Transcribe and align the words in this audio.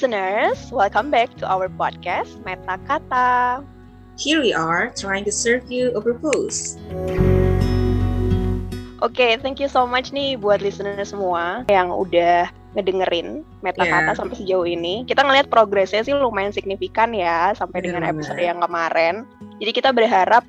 listeners, 0.00 0.72
welcome 0.72 1.12
back 1.12 1.28
to 1.36 1.44
our 1.44 1.68
podcast 1.76 2.40
Meta 2.48 2.80
Kata. 2.88 3.60
Here 4.16 4.40
we 4.40 4.48
are 4.56 4.88
trying 4.96 5.28
to 5.28 5.32
serve 5.32 5.68
you 5.68 5.92
a 5.92 6.00
purpose. 6.00 6.80
Oke, 9.04 9.12
okay, 9.12 9.36
thank 9.36 9.60
you 9.60 9.68
so 9.68 9.84
much 9.84 10.08
nih 10.08 10.40
buat 10.40 10.64
listener 10.64 10.96
semua 11.04 11.68
yang 11.68 11.92
udah 11.92 12.48
ngedengerin 12.80 13.44
Meta 13.60 13.84
yeah. 13.84 14.00
Kata 14.00 14.24
sampai 14.24 14.40
sejauh 14.40 14.64
ini. 14.64 15.04
Kita 15.04 15.20
ngelihat 15.20 15.52
progresnya 15.52 16.00
sih 16.00 16.16
lumayan 16.16 16.56
signifikan 16.56 17.12
ya 17.12 17.52
sampai 17.52 17.84
yeah, 17.84 17.92
dengan 17.92 18.08
episode 18.08 18.40
yang 18.40 18.56
kemarin. 18.56 19.28
Jadi 19.60 19.84
kita 19.84 19.92
berharap 19.92 20.48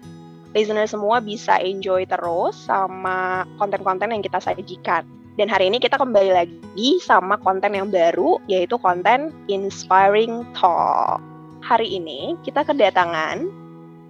listener 0.55 0.87
semua 0.87 1.19
bisa 1.19 1.59
enjoy 1.59 2.07
terus 2.07 2.55
sama 2.55 3.43
konten-konten 3.59 4.15
yang 4.15 4.23
kita 4.23 4.39
sajikan. 4.39 5.03
Dan 5.39 5.47
hari 5.47 5.71
ini 5.71 5.79
kita 5.79 5.95
kembali 5.95 6.31
lagi 6.35 6.99
sama 6.99 7.39
konten 7.39 7.71
yang 7.71 7.87
baru, 7.87 8.35
yaitu 8.51 8.75
konten 8.75 9.31
Inspiring 9.47 10.43
Talk. 10.51 11.23
Hari 11.63 11.87
ini 11.87 12.35
kita 12.43 12.67
kedatangan 12.67 13.47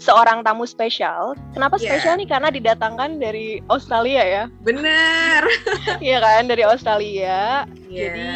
seorang 0.02 0.42
tamu 0.42 0.66
spesial. 0.66 1.38
Kenapa 1.54 1.78
yeah. 1.78 1.94
spesial 1.94 2.18
nih? 2.18 2.26
Karena 2.26 2.50
didatangkan 2.50 3.22
dari 3.22 3.62
Australia 3.70 4.24
ya. 4.26 4.44
Bener. 4.66 5.46
Iya 6.02 6.18
kan, 6.18 6.50
dari 6.50 6.64
Australia. 6.66 7.70
Yeah. 7.86 8.10
Jadi 8.10 8.32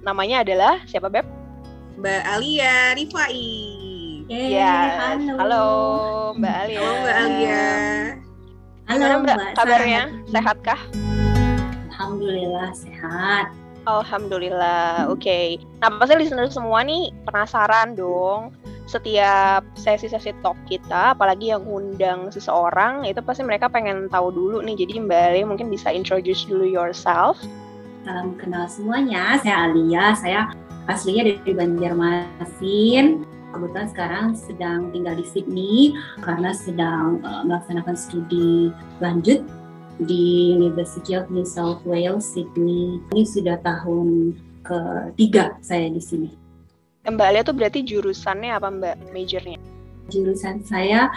namanya 0.00 0.40
adalah 0.40 0.80
siapa 0.88 1.12
Beb? 1.12 1.28
Mbak 2.00 2.22
Alia 2.24 2.96
Rifai. 2.96 3.48
Iya. 4.32 4.74
Halo. 4.96 5.34
halo 5.36 5.66
Mbak 6.40 6.54
Alia. 6.64 6.80
Halo 6.80 6.88
Mbak 7.04 7.16
Alia. 7.20 7.64
Halo 8.90 9.06
Mbak, 9.22 9.38
kabarnya? 9.54 10.02
Sehatkah? 10.32 10.80
Alhamdulillah 12.00 12.72
sehat. 12.72 13.52
Alhamdulillah, 13.84 15.12
oke. 15.12 15.20
Okay. 15.20 15.60
Nah, 15.84 15.92
pasti 16.00 16.16
listener 16.16 16.48
semua 16.48 16.80
nih 16.80 17.12
penasaran 17.28 17.92
dong. 17.92 18.56
Setiap 18.88 19.60
sesi-sesi 19.76 20.32
talk 20.40 20.56
kita, 20.64 21.12
apalagi 21.12 21.52
yang 21.52 21.60
undang 21.68 22.32
seseorang, 22.32 23.04
itu 23.04 23.20
pasti 23.20 23.44
mereka 23.44 23.68
pengen 23.68 24.08
tahu 24.08 24.32
dulu 24.32 24.64
nih. 24.64 24.80
Jadi 24.80 24.96
Mbak 24.96 25.22
Ali 25.28 25.44
mungkin 25.44 25.68
bisa 25.68 25.92
introduce 25.92 26.48
dulu 26.48 26.64
yourself. 26.64 27.36
Salam 28.08 28.32
kenal 28.40 28.64
semuanya, 28.64 29.36
saya 29.44 29.68
Alia. 29.68 30.16
Saya 30.16 30.40
aslinya 30.88 31.36
dari 31.36 31.52
Banjarmasin. 31.52 33.28
Kebetulan 33.52 33.88
sekarang 33.92 34.24
sedang 34.32 34.88
tinggal 34.88 35.20
di 35.20 35.26
Sydney 35.28 35.92
karena 36.24 36.56
sedang 36.56 37.20
uh, 37.20 37.44
melaksanakan 37.44 37.92
studi 37.92 38.72
lanjut 39.04 39.44
di 40.04 40.56
University 40.56 41.12
of 41.12 41.28
New 41.28 41.44
South 41.44 41.84
Wales, 41.84 42.24
Sydney. 42.24 43.00
Ini 43.12 43.24
sudah 43.28 43.56
tahun 43.60 44.36
ketiga 44.64 45.56
saya 45.60 45.92
di 45.92 46.00
sini. 46.00 46.30
Mbak 47.08 47.26
Alia 47.26 47.42
tuh 47.42 47.56
berarti 47.56 47.80
jurusannya 47.80 48.52
apa 48.52 48.68
Mbak 48.68 48.96
majornya? 49.12 49.58
Jurusan 50.12 50.60
saya 50.64 51.08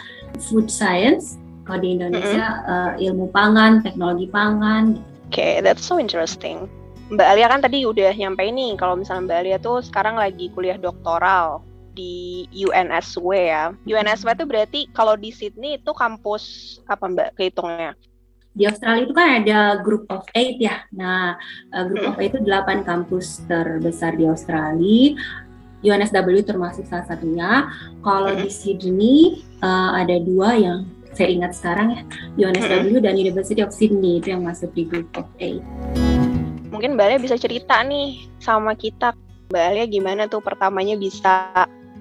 Food 0.47 0.71
Science, 0.71 1.35
kalau 1.67 1.83
di 1.83 1.99
Indonesia 1.99 2.43
mm 2.43 2.63
-hmm. 2.63 2.71
uh, 2.71 2.91
ilmu 3.03 3.27
pangan, 3.35 3.83
teknologi 3.83 4.27
pangan. 4.31 4.99
Oke, 5.27 5.39
okay, 5.39 5.53
that's 5.59 5.83
so 5.83 5.99
interesting. 5.99 6.71
Mbak 7.11 7.27
Alia 7.27 7.47
kan 7.51 7.59
tadi 7.59 7.83
udah 7.83 8.15
nyampe 8.15 8.47
nih 8.47 8.79
kalau 8.79 8.95
misalnya 8.95 9.27
Mbak 9.27 9.39
Alia 9.43 9.57
tuh 9.59 9.83
sekarang 9.83 10.15
lagi 10.15 10.47
kuliah 10.55 10.79
doktoral 10.79 11.61
di 11.93 12.47
UNSW 12.55 13.29
ya. 13.35 13.75
UNSW 13.85 14.33
itu 14.33 14.45
berarti 14.47 14.79
kalau 14.95 15.13
di 15.19 15.29
Sydney 15.29 15.77
itu 15.77 15.91
kampus 15.93 16.77
apa 16.87 17.05
Mbak 17.11 17.29
kehitungnya? 17.37 17.93
Di 18.53 18.69
Australia 18.69 19.03
itu 19.09 19.13
kan 19.17 19.27
ada 19.41 19.81
Group 19.81 20.05
of 20.13 20.23
Eight 20.37 20.61
ya. 20.61 20.85
Nah, 20.93 21.37
uh, 21.73 21.83
Group 21.89 22.05
of 22.05 22.17
Eight 22.21 22.37
itu 22.37 22.41
delapan 22.45 22.85
kampus 22.85 23.41
terbesar 23.49 24.13
di 24.13 24.29
Australia. 24.29 25.17
UNSW 25.83 26.47
termasuk 26.47 26.87
salah 26.87 27.03
satunya. 27.09 27.67
Kalau 27.99 28.31
di 28.31 28.47
Sydney 28.47 29.43
uh, 29.59 29.99
ada 29.99 30.15
dua 30.21 30.55
yang 30.55 30.87
saya 31.13 31.29
ingat 31.29 31.53
sekarang 31.53 31.93
ya, 31.93 32.01
UNSW 32.49 32.97
dan 33.03 33.19
University 33.19 33.61
of 33.61 33.69
Sydney 33.69 34.17
itu 34.17 34.33
yang 34.33 34.47
masuk 34.47 34.71
di 34.73 34.87
Group 34.87 35.11
of 35.19 35.27
Eight. 35.43 35.61
Mungkin 36.73 36.97
Mbak 36.97 37.05
Alia 37.05 37.19
bisa 37.21 37.37
cerita 37.37 37.85
nih 37.85 38.25
sama 38.41 38.73
kita, 38.73 39.13
Mbak 39.53 39.63
Alia 39.75 39.85
gimana 39.85 40.25
tuh 40.25 40.41
pertamanya 40.41 40.97
bisa 40.97 41.53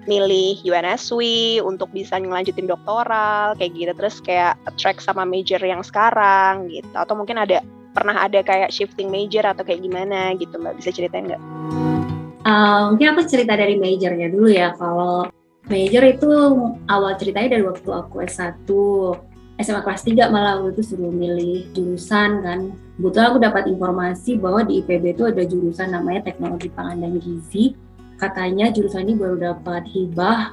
milih 0.07 0.59
UNSW 0.67 1.21
untuk 1.63 1.91
bisa 1.95 2.19
ngelanjutin 2.19 2.67
doktoral 2.67 3.55
kayak 3.59 3.73
gitu. 3.75 3.93
Terus 3.95 4.17
kayak 4.23 4.55
track 4.79 4.99
sama 4.99 5.23
major 5.23 5.61
yang 5.63 5.83
sekarang 5.83 6.71
gitu. 6.71 6.91
Atau 6.95 7.15
mungkin 7.15 7.39
ada 7.39 7.63
pernah 7.93 8.25
ada 8.25 8.41
kayak 8.41 8.73
shifting 8.73 9.13
major 9.13 9.45
atau 9.45 9.63
kayak 9.63 9.85
gimana 9.85 10.35
gitu. 10.37 10.57
Mbak 10.59 10.83
bisa 10.83 10.91
ceritain 10.91 11.29
nggak? 11.29 11.43
Uh, 12.43 12.91
mungkin 12.91 13.15
aku 13.15 13.23
cerita 13.31 13.55
dari 13.55 13.79
majornya 13.79 14.29
dulu 14.33 14.49
ya. 14.51 14.75
Kalau 14.75 15.31
major 15.71 16.03
itu 16.03 16.31
awal 16.91 17.13
ceritanya 17.15 17.59
dari 17.59 17.65
waktu 17.65 17.91
aku 17.91 18.27
S1 18.27 18.67
SMA 19.63 19.85
kelas 19.85 20.03
3 20.03 20.33
malah 20.35 20.59
waktu 20.59 20.75
itu 20.75 20.83
suruh 20.95 21.13
milih 21.13 21.71
jurusan 21.71 22.43
kan. 22.43 22.75
Kebetulan 22.99 23.27
aku 23.31 23.39
dapat 23.39 23.65
informasi 23.71 24.43
bahwa 24.43 24.67
di 24.67 24.83
IPB 24.83 25.15
itu 25.15 25.25
ada 25.31 25.43
jurusan 25.47 25.95
namanya 25.95 26.27
teknologi 26.27 26.67
pangan 26.71 26.99
dan 26.99 27.19
gizi 27.23 27.79
katanya 28.21 28.73
jurusan 28.73 29.09
ini 29.09 29.15
baru 29.17 29.37
dapat 29.39 29.87
hibah 29.89 30.53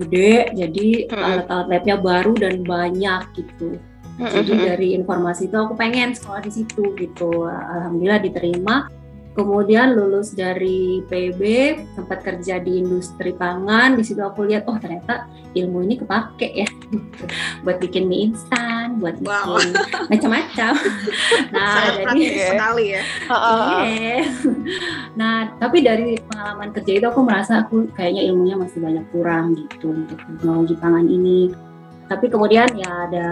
gede 0.00 0.50
jadi 0.56 1.12
alat-alat 1.12 1.66
labnya 1.68 1.96
baru 2.00 2.32
dan 2.36 2.64
banyak 2.64 3.22
gitu. 3.36 3.76
Jadi 4.20 4.52
dari 4.52 4.88
informasi 4.96 5.48
itu 5.48 5.56
aku 5.56 5.72
pengen 5.74 6.12
sekolah 6.12 6.44
di 6.44 6.52
situ 6.52 6.94
gitu. 7.00 7.48
Alhamdulillah 7.48 8.20
diterima 8.20 8.86
kemudian 9.32 9.96
lulus 9.96 10.36
dari 10.36 11.00
PB 11.08 11.40
sempat 11.96 12.20
kerja 12.20 12.60
di 12.60 12.84
industri 12.84 13.32
pangan. 13.32 13.96
Di 13.96 14.04
situ 14.04 14.20
aku 14.20 14.44
lihat 14.44 14.68
oh 14.68 14.76
ternyata 14.76 15.28
ilmu 15.56 15.84
ini 15.84 16.00
kepake 16.00 16.48
ya. 16.64 16.68
Buat 17.64 17.80
bikin 17.80 18.08
mie 18.08 18.32
instan 18.32 19.00
buat 19.00 19.16
wow. 19.24 19.56
bikin 19.56 19.72
macam-macam. 20.12 20.72
Nah 21.52 21.74
Sangat 21.76 22.16
jadi 22.16 22.54
sekali 22.56 22.84
ya. 22.96 23.02
Yeah. 23.82 24.24
nah 25.16 25.52
tapi 25.60 25.84
dari 25.84 26.16
pengalaman 26.28 26.72
kerja 26.72 26.92
itu 27.00 27.06
aku 27.08 27.20
merasa 27.24 27.64
aku 27.64 27.88
kayaknya 27.92 28.24
ilmunya 28.28 28.56
masih 28.56 28.80
banyak 28.80 29.04
kurang 29.12 29.56
gitu 29.56 29.92
untuk 29.92 30.18
teknologi 30.20 30.74
pangan 30.76 31.06
ini. 31.08 31.52
Tapi 32.08 32.28
kemudian 32.28 32.68
ya 32.76 33.08
ada 33.08 33.28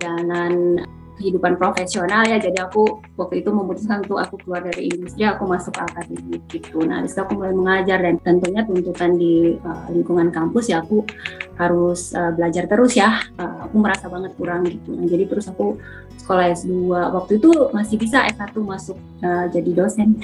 jalan 0.00 0.84
kehidupan 1.18 1.58
profesional 1.58 2.22
ya. 2.24 2.38
Jadi 2.38 2.56
aku 2.62 3.02
waktu 3.18 3.42
itu 3.42 3.50
memutuskan 3.50 4.06
untuk 4.06 4.22
aku 4.22 4.38
keluar 4.40 4.62
dari 4.62 4.88
industri 4.88 5.26
aku 5.26 5.44
masuk 5.44 5.74
ke 5.74 5.82
akademik 5.82 6.42
gitu. 6.48 6.78
Nah 6.86 7.02
di 7.02 7.10
situ 7.10 7.20
aku 7.26 7.34
mulai 7.36 7.52
mengajar 7.52 7.98
dan 8.00 8.16
tentunya 8.22 8.62
tuntutan 8.62 9.18
di 9.18 9.58
uh, 9.60 9.86
lingkungan 9.90 10.30
kampus 10.30 10.70
ya 10.70 10.80
aku 10.80 11.02
harus 11.58 12.14
uh, 12.14 12.30
belajar 12.32 12.70
terus 12.70 12.94
ya. 12.94 13.18
Uh, 13.36 13.66
aku 13.66 13.76
merasa 13.82 14.06
banget 14.06 14.32
kurang 14.38 14.64
gitu. 14.70 14.94
Nah 14.94 15.04
jadi 15.10 15.26
terus 15.26 15.50
aku 15.50 15.76
sekolah 16.22 16.54
S2 16.54 16.72
waktu 16.92 17.32
itu 17.42 17.50
masih 17.74 17.96
bisa 17.98 18.22
S1 18.30 18.54
masuk 18.54 18.96
uh, 19.26 19.46
jadi 19.50 19.70
dosen. 19.74 20.16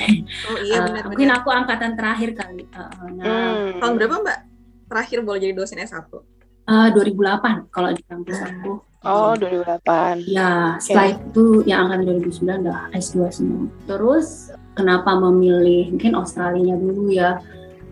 Oh 0.46 0.58
iya 0.62 0.86
benar, 0.86 1.04
uh, 1.04 1.08
mungkin 1.10 1.28
aku 1.34 1.48
angkatan 1.50 1.98
terakhir 1.98 2.38
kali. 2.38 2.64
Uh, 2.70 3.10
nah 3.18 3.26
hmm. 3.26 3.82
tahun 3.82 3.94
berapa 3.98 4.16
mbak? 4.22 4.38
Terakhir 4.84 5.18
boleh 5.24 5.40
jadi 5.42 5.54
dosen 5.56 5.80
S1 5.80 6.33
uh, 6.68 6.88
2008 6.92 7.68
kalau 7.72 7.90
di 7.92 8.02
kampus 8.04 8.40
aku 8.40 8.80
Oh, 9.04 9.36
2008. 9.36 10.24
Ya, 10.24 10.80
setelah 10.80 11.12
okay. 11.12 11.20
itu 11.20 11.44
yang 11.68 11.92
angkatan 11.92 12.24
2009 12.24 12.64
udah 12.64 12.80
S2 12.96 13.16
semua. 13.28 13.68
Terus 13.84 14.48
kenapa 14.72 15.12
memilih 15.20 15.92
mungkin 15.92 16.16
Australia 16.16 16.72
dulu 16.72 17.12
ya? 17.12 17.36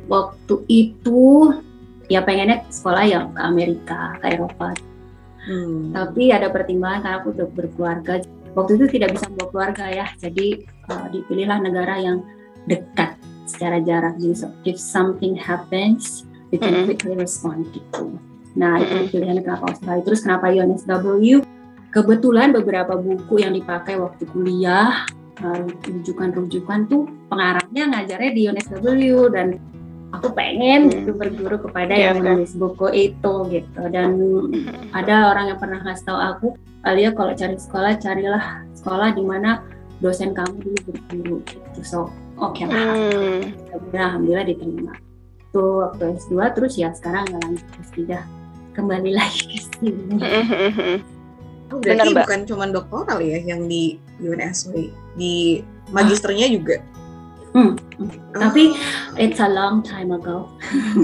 Waktu 0.08 0.64
itu 0.72 1.52
ya 2.08 2.24
pengennya 2.24 2.64
sekolah 2.72 3.04
yang 3.04 3.36
ke 3.36 3.40
Amerika, 3.44 4.16
ke 4.24 4.40
Eropa. 4.40 4.72
Hmm. 5.44 5.92
Tapi 5.92 6.32
ada 6.32 6.48
pertimbangan 6.48 7.04
karena 7.04 7.16
aku 7.20 7.28
udah 7.36 7.48
berkeluarga. 7.52 8.12
Waktu 8.56 8.80
itu 8.80 8.84
tidak 8.96 9.16
bisa 9.16 9.28
membawa 9.28 9.48
keluarga 9.52 9.84
ya, 9.92 10.06
jadi 10.16 10.64
uh, 10.88 11.06
dipilihlah 11.12 11.60
negara 11.60 12.00
yang 12.00 12.24
dekat 12.64 13.20
secara 13.44 13.84
jarak. 13.84 14.16
Jadi 14.16 14.32
so, 14.36 14.48
if 14.64 14.80
something 14.80 15.36
happens, 15.36 16.24
we 16.48 16.56
can 16.56 16.88
quickly 16.88 17.16
respond 17.16 17.68
gitu. 17.72 18.16
Nah, 18.52 18.80
itu 18.80 19.16
pilihan 19.16 19.40
kenapa 19.40 19.72
Australia. 19.72 20.04
Terus 20.04 20.20
kenapa 20.24 20.52
UNSW? 20.52 21.40
Kebetulan 21.92 22.56
beberapa 22.56 22.96
buku 22.96 23.44
yang 23.44 23.52
dipakai 23.52 24.00
waktu 24.00 24.24
kuliah, 24.32 25.04
rujukan-rujukan 25.88 26.88
tuh 26.88 27.08
pengarangnya 27.28 27.84
ngajarnya 27.92 28.30
di 28.32 28.42
UNSW 28.48 29.32
dan 29.32 29.56
aku 30.12 30.28
pengen 30.36 30.86
hmm. 30.86 30.92
gitu 30.92 31.10
berguru 31.16 31.56
kepada 31.68 31.96
yeah, 31.96 32.12
yang 32.12 32.20
menulis 32.20 32.52
buku 32.54 32.88
itu 32.92 33.34
gitu. 33.48 33.82
Dan 33.88 34.10
ada 34.92 35.32
orang 35.32 35.52
yang 35.52 35.58
pernah 35.58 35.80
ngasih 35.82 36.04
tahu 36.04 36.18
aku 36.20 36.46
Alia 36.82 37.14
kalau 37.14 37.32
cari 37.32 37.56
sekolah 37.56 37.92
carilah 37.96 38.44
sekolah 38.74 39.14
di 39.14 39.22
mana 39.22 39.62
dosen 40.02 40.36
kamu 40.36 40.60
dulu 40.60 40.78
berguru. 40.90 41.36
Gitu. 41.48 41.80
So 41.82 42.12
oke 42.36 42.60
okay 42.60 42.68
lah. 42.68 42.92
Hmm. 42.92 43.40
alhamdulillah 43.96 44.46
diterima. 44.46 44.92
Tuh 45.52 45.88
waktu 45.88 46.16
S2 46.16 46.36
terus 46.56 46.76
ya 46.76 46.92
sekarang 46.92 47.28
nggak 47.28 47.40
lanjut 47.44 47.66
S3 47.92 48.00
kembali 48.72 49.10
lagi 49.16 49.42
ke 49.48 49.58
sini. 49.78 50.16
Oh, 51.72 51.80
berarti 51.80 52.12
bukan 52.12 52.44
cuma 52.44 52.68
doktoral 52.68 53.24
ya 53.24 53.40
yang 53.40 53.64
di 53.64 53.96
UNSW, 54.20 54.92
di 55.16 55.64
magisternya 55.88 56.52
juga? 56.52 56.84
Hmm. 57.56 57.80
Tapi 58.36 58.76
it's 59.16 59.40
a 59.40 59.48
long 59.48 59.80
time 59.80 60.12
ago. 60.12 60.52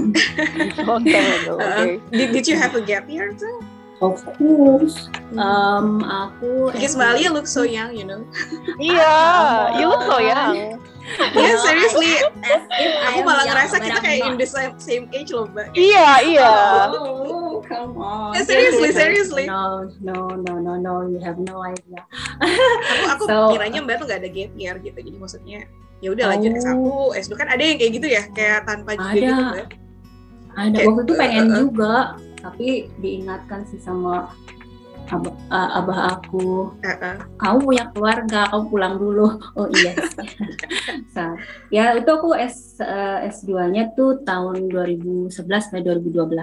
Long 0.85 1.01
time 1.05 1.29
ago. 1.41 1.57
Uh, 1.57 1.65
Okay. 1.65 1.97
did, 2.13 2.27
did 2.37 2.45
you 2.45 2.53
have 2.53 2.77
a 2.77 2.81
gap 2.85 3.09
year 3.09 3.33
too? 3.33 3.65
Of 4.01 4.21
course. 4.37 5.09
Um, 5.35 6.05
aku 6.05 6.69
Because 6.69 6.93
Mbak 6.93 7.09
Alia 7.17 7.29
looks 7.33 7.49
so 7.49 7.65
young, 7.65 7.91
you 7.97 8.05
know. 8.05 8.21
Iya, 8.77 9.13
you 9.77 9.85
look 9.89 10.05
so 10.05 10.21
young. 10.21 10.77
Yeah, 11.17 11.57
seriously. 11.65 12.11
As 12.45 12.61
if 12.77 12.91
Aku 13.09 13.17
I 13.17 13.21
am 13.21 13.25
malah 13.25 13.45
ngerasa 13.49 13.75
kita 13.81 13.97
I'm 13.97 14.05
kayak 14.05 14.21
in 14.29 14.35
the 14.37 14.47
same, 14.49 14.73
same 14.77 15.05
age 15.09 15.33
loh, 15.33 15.49
Mbak. 15.49 15.73
Iya, 15.73 16.07
iya. 16.27 16.51
Oh, 16.93 17.63
come 17.65 17.97
on. 17.97 18.37
Eh, 18.37 18.43
seriously, 18.45 18.93
seriously. 18.93 19.45
No, 19.49 19.89
no, 20.03 20.37
no, 20.37 20.61
no, 20.61 20.73
no. 20.77 20.93
You 21.09 21.17
have 21.23 21.41
no 21.41 21.65
idea. 21.65 22.05
Aku 23.09 23.13
aku 23.17 23.23
So- 23.25 23.51
kiranya 23.57 23.79
Mbak 23.81 23.95
tuh 24.01 24.05
gak 24.05 24.19
ada 24.21 24.29
gap 24.29 24.51
year 24.53 24.75
gitu. 24.79 24.97
Jadi 24.99 25.17
maksudnya 25.17 25.59
ya 25.99 26.09
udah 26.15 26.25
lanjut 26.31 26.51
Oh. 26.71 27.11
S1, 27.11 27.27
S2 27.27 27.33
kan 27.35 27.47
ada 27.51 27.63
yang 27.63 27.75
kayak 27.75 27.91
gitu 27.99 28.07
ya, 28.07 28.23
kayak 28.31 28.63
tanpa 28.63 28.95
juga 28.95 29.09
Ada. 29.11 29.19
gitu, 29.19 29.43
Mbak. 29.43 29.67
Ada 30.49 30.75
Kayak, 30.75 30.87
waktu 30.87 31.01
itu 31.05 31.13
pengen 31.15 31.45
uh, 31.45 31.49
uh. 31.49 31.59
juga, 31.63 31.93
tapi 32.39 32.67
diingatkan 32.99 33.59
sih 33.67 33.79
sama 33.79 34.31
abah, 35.09 35.33
uh, 35.49 35.69
abah 35.81 35.99
aku. 36.17 36.73
Heeh. 36.85 37.15
Kamu 37.41 37.57
punya 37.65 37.85
keluarga, 37.91 38.39
kamu 38.53 38.63
pulang 38.69 38.95
dulu. 39.01 39.27
Oh 39.57 39.67
iya. 39.73 39.93
so, 41.13 41.23
ya 41.73 41.97
itu 41.97 42.09
aku 42.09 42.37
S 42.37 42.77
uh, 42.79 43.25
S2-nya 43.25 43.97
tuh 43.97 44.21
tahun 44.23 44.69
2011 44.69 45.33
sampai 45.35 45.81
2012. 45.81 46.33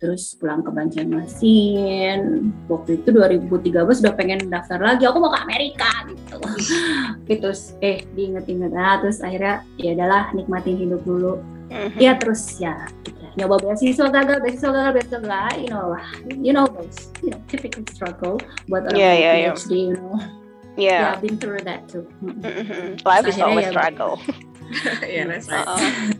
Terus 0.00 0.32
pulang 0.40 0.64
ke 0.64 0.72
Banjarmasin. 0.72 2.20
Waktu 2.72 3.04
itu 3.04 3.12
2013 3.12 3.84
udah 3.84 4.14
pengen 4.16 4.48
daftar 4.48 4.80
lagi. 4.80 5.04
Aku 5.04 5.20
mau 5.20 5.28
ke 5.28 5.40
Amerika 5.44 5.92
gitu. 6.08 6.40
gitu. 7.28 7.50
Eh 7.84 8.08
diinget-inget. 8.16 8.72
Nah, 8.72 8.96
terus 9.04 9.20
akhirnya 9.20 9.60
ya 9.76 9.92
udahlah 9.92 10.32
nikmatin 10.32 10.80
hidup 10.80 11.04
dulu. 11.04 11.36
Mhm. 11.68 12.00
Ya 12.00 12.16
terus 12.16 12.56
ya 12.56 12.88
gitu. 13.04 13.19
Nyoba 13.40 13.56
beasiswa 13.58 14.06
gagal, 14.06 14.38
beasiswa 14.38 14.70
gagal, 14.70 14.92
beasiswa 14.94 15.20
gagal. 15.20 15.54
You 15.56 15.68
know 15.68 15.86
lah. 15.90 16.04
You 16.28 16.52
know 16.52 16.66
those 16.68 17.08
you 17.24 17.32
know, 17.32 17.40
typical 17.48 17.80
struggle 17.88 18.36
buat 18.68 18.84
orang 18.86 19.00
Yeah, 19.00 19.14
yeah, 19.16 19.34
yeah, 19.34 19.34
yeah. 19.48 19.54
PhD. 19.56 19.72
You 19.72 19.96
know. 19.96 20.14
Iya. 20.76 20.86
Yeah, 20.86 21.12
I've 21.12 21.20
been 21.20 21.36
through 21.36 21.64
that 21.64 21.88
too. 21.88 22.04
Mm. 22.20 22.40
Mhm. 22.40 22.84
Life 23.02 23.26
is 23.26 23.36
always 23.36 23.66
ya- 23.66 23.74
struggle. 23.74 24.20
Iya, 25.02 25.26
that's 25.26 25.50
right. 25.50 25.66
Heeh. 25.66 26.14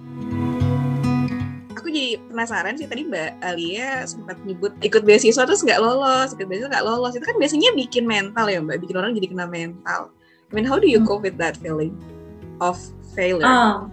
Aku 1.71 1.87
jadi 1.89 2.19
penasaran 2.27 2.75
sih 2.75 2.85
tadi 2.85 3.07
Mbak 3.07 3.41
Alia 3.41 4.03
sempat 4.05 4.37
nyebut 4.43 4.75
ikut 4.83 5.07
beasiswa 5.07 5.47
terus 5.47 5.63
nggak 5.63 5.79
lolos, 5.79 6.35
ikut 6.35 6.45
beasiswa 6.45 6.69
nggak 6.69 6.83
lolos. 6.85 7.15
Itu 7.15 7.25
kan 7.25 7.39
biasanya 7.39 7.71
bikin 7.73 8.05
mental 8.05 8.51
ya 8.51 8.59
Mbak, 8.59 8.83
bikin 8.83 8.97
orang 8.99 9.15
jadi 9.15 9.27
kena 9.31 9.47
mental. 9.47 10.11
I 10.51 10.53
mean, 10.53 10.67
how 10.67 10.83
do 10.83 10.91
you 10.91 10.99
Hmm. 10.99 11.07
cope 11.07 11.23
with 11.23 11.39
that 11.39 11.55
feeling 11.57 11.95
of 12.59 12.75
failure? 13.15 13.47
Um, 13.47 13.87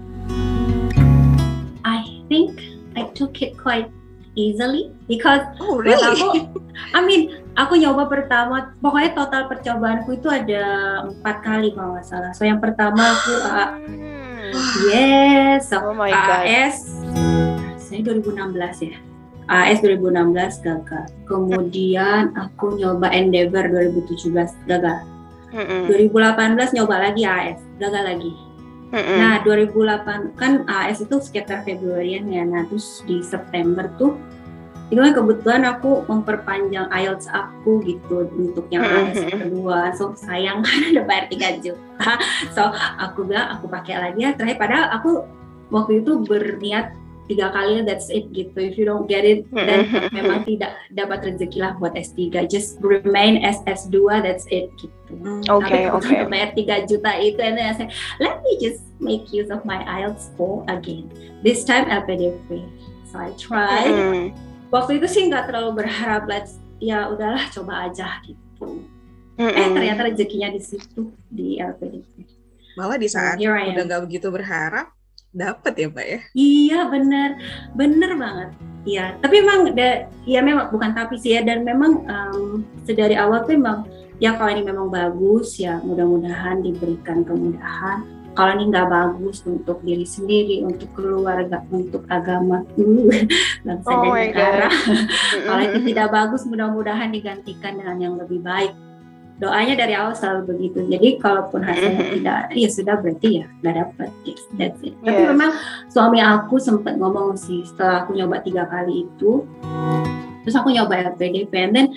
took 3.17 3.41
it 3.41 3.57
quite 3.57 3.89
easily 4.37 4.93
because 5.09 5.41
oh, 5.57 5.81
really? 5.81 5.97
aku, 5.97 6.53
I 6.93 7.01
mean, 7.01 7.41
aku 7.57 7.73
nyoba 7.81 8.05
pertama, 8.05 8.77
pokoknya 8.77 9.17
total 9.17 9.49
percobaanku 9.49 10.21
itu 10.21 10.29
ada 10.29 10.63
empat 11.09 11.37
kali 11.41 11.73
kalau 11.73 11.97
nggak 11.97 12.05
salah. 12.05 12.31
So 12.37 12.45
yang 12.45 12.61
pertama 12.61 13.01
aku 13.01 13.33
uh, 13.41 13.69
yes, 14.93 15.73
so 15.73 15.81
Oh 15.81 15.97
my 15.97 16.13
god. 16.13 16.45
AS 16.45 16.85
saya 17.81 18.03
2016 18.03 18.93
ya. 18.93 18.97
AS 19.47 19.79
2016 19.79 20.59
gagal. 20.59 21.07
Kemudian 21.23 22.35
aku 22.35 22.75
nyoba 22.75 23.09
Endeavor 23.15 23.65
2017 23.71 24.53
gagal. 24.69 25.01
Mhm. 25.55 25.87
2018 25.87 26.75
nyoba 26.75 26.95
lagi 27.09 27.23
AS, 27.23 27.63
gagal 27.79 28.03
lagi. 28.05 28.31
Mhm. 28.87 29.17
Nah, 29.19 29.35
2008 29.43 30.37
kan 30.39 30.63
AS 30.63 31.03
itu 31.03 31.19
sekitar 31.19 31.67
Februarian 31.67 32.23
ya. 32.31 32.47
Nah, 32.47 32.63
terus 32.67 33.03
di 33.03 33.19
September 33.19 33.91
tuh 33.99 34.15
itu 34.87 35.03
kan 35.03 35.11
kebetulan 35.11 35.63
aku 35.67 36.07
memperpanjang 36.07 36.87
IELTS 36.87 37.27
aku 37.27 37.83
gitu 37.83 38.31
untuk 38.31 38.71
yang 38.71 38.87
AS 38.87 39.19
kedua. 39.19 39.91
So 39.99 40.15
sayang 40.15 40.63
kan 40.63 40.79
ada 40.95 41.03
bayar 41.03 41.27
3 41.27 41.59
juta. 41.59 42.11
So 42.55 42.71
aku 42.95 43.27
bilang 43.27 43.59
aku 43.59 43.67
pakai 43.67 43.99
lagi 43.99 44.23
ya. 44.23 44.31
Terakhir 44.31 44.55
padahal 44.55 44.87
aku 44.95 45.27
waktu 45.75 45.99
itu 45.99 46.23
berniat 46.23 46.95
tiga 47.27 47.51
kali 47.51 47.83
that's 47.83 48.07
it 48.07 48.31
gitu. 48.31 48.55
If 48.55 48.79
you 48.79 48.87
don't 48.87 49.05
get 49.05 49.27
it, 49.27 49.43
then 49.51 49.87
memang 50.15 50.47
tidak 50.47 50.75
dapat 50.95 51.27
rezeki 51.27 51.59
lah 51.59 51.75
buat 51.75 51.93
S3. 51.93 52.31
Just 52.47 52.79
remain 52.79 53.43
as 53.43 53.59
S2, 53.67 54.23
that's 54.23 54.47
it 54.47 54.71
gitu. 54.79 55.13
Oke, 55.51 55.67
Tapi 55.67 55.87
aku 55.91 55.99
oke. 56.01 56.07
udah 56.09 56.27
bayar 56.31 56.49
3 56.55 56.89
juta 56.89 57.11
itu 57.19 57.39
and 57.39 57.55
then 57.59 57.67
I 57.67 57.75
said, 57.75 57.89
let 58.19 58.39
me 58.43 58.55
just 58.59 58.83
make 59.03 59.27
use 59.29 59.51
of 59.51 59.63
my 59.67 59.83
IELTS 59.85 60.31
4 60.39 60.67
again. 60.71 61.11
This 61.43 61.67
time 61.67 61.87
LPDP. 61.87 62.63
So 63.07 63.19
I 63.19 63.31
tried. 63.37 63.87
Mhm. 63.87 64.23
Waktu 64.67 64.99
itu 64.99 65.07
sih 65.07 65.21
nggak 65.31 65.47
terlalu 65.47 65.83
berharap, 65.85 66.27
let's 66.27 66.59
ya 66.83 67.07
udahlah 67.07 67.45
coba 67.55 67.87
aja 67.87 68.19
gitu. 68.25 68.83
Eh 69.37 69.47
Mhm. 69.47 69.77
ternyata 69.77 70.01
rezekinya 70.09 70.49
di 70.49 70.59
situ 70.59 71.13
di 71.29 71.61
LPDP. 71.61 72.25
Malah 72.77 72.97
di 72.97 73.09
saat 73.09 73.37
udah 73.37 73.83
nggak 73.85 74.03
begitu 74.05 74.27
berharap, 74.33 74.96
dapet 75.37 75.73
ya 75.77 75.87
Mbak 75.93 76.07
ya? 76.09 76.19
Iya 76.33 76.79
bener, 76.89 77.29
bener 77.77 78.11
banget. 78.17 78.49
Iya, 78.87 79.05
tapi 79.19 79.43
memang, 79.43 79.75
da- 79.75 80.07
ya 80.23 80.39
memang 80.39 80.71
bukan 80.71 80.95
tapi 80.95 81.19
sih 81.19 81.35
ya, 81.35 81.43
dan 81.43 81.67
memang 81.67 82.07
em, 82.07 82.63
sedari 82.87 83.19
awal 83.19 83.43
tuh 83.43 83.59
memang 83.59 83.83
ya 84.17 84.33
kalau 84.33 84.49
ini 84.49 84.63
memang 84.65 84.87
bagus 84.89 85.61
ya 85.61 85.77
mudah-mudahan 85.83 86.63
diberikan 86.65 87.21
kemudahan. 87.21 88.01
Kalau 88.37 88.53
ini 88.53 88.69
nggak 88.69 88.89
bagus 88.93 89.41
untuk 89.49 89.81
diri 89.81 90.05
sendiri, 90.05 90.61
untuk 90.61 90.93
keluarga, 90.93 91.65
untuk 91.73 92.05
agama, 92.05 92.61
uh, 92.77 93.09
bangsa 93.65 93.89
Oh 93.89 94.13
dan 94.13 94.29
negara. 94.29 94.69
Kalau 95.49 95.61
itu 95.65 95.79
tidak 95.89 96.07
bagus, 96.13 96.45
mudah-mudahan 96.45 97.09
digantikan 97.09 97.81
dengan 97.81 97.97
yang 97.97 98.13
lebih 98.13 98.45
baik. 98.45 98.77
Doanya 99.37 99.77
dari 99.77 99.93
awal 99.93 100.17
selalu 100.17 100.41
begitu. 100.49 100.79
Jadi 100.89 101.21
kalaupun 101.21 101.61
hasilnya 101.61 102.03
Mhm. 102.09 102.13
tidak, 102.17 102.39
ya 102.57 102.69
sudah 102.73 102.95
berarti 102.97 103.29
ya 103.37 103.45
nggak 103.61 103.75
dapat. 103.85 104.09
Yes, 104.25 104.43
that's 104.57 104.81
it. 104.81 104.93
Tapi 105.05 105.21
Yes. 105.21 105.29
memang 105.29 105.51
suami 105.93 106.19
aku 106.21 106.57
sempat 106.57 106.97
ngomong 106.97 107.37
sih 107.37 107.61
setelah 107.61 108.01
aku 108.01 108.17
nyoba 108.17 108.41
tiga 108.41 108.65
kali 108.65 109.05
itu, 109.05 109.45
terus 110.41 110.55
aku 110.57 110.73
nyoba 110.73 111.13
LPDP, 111.13 111.53
and 111.53 111.73
then 111.77 111.87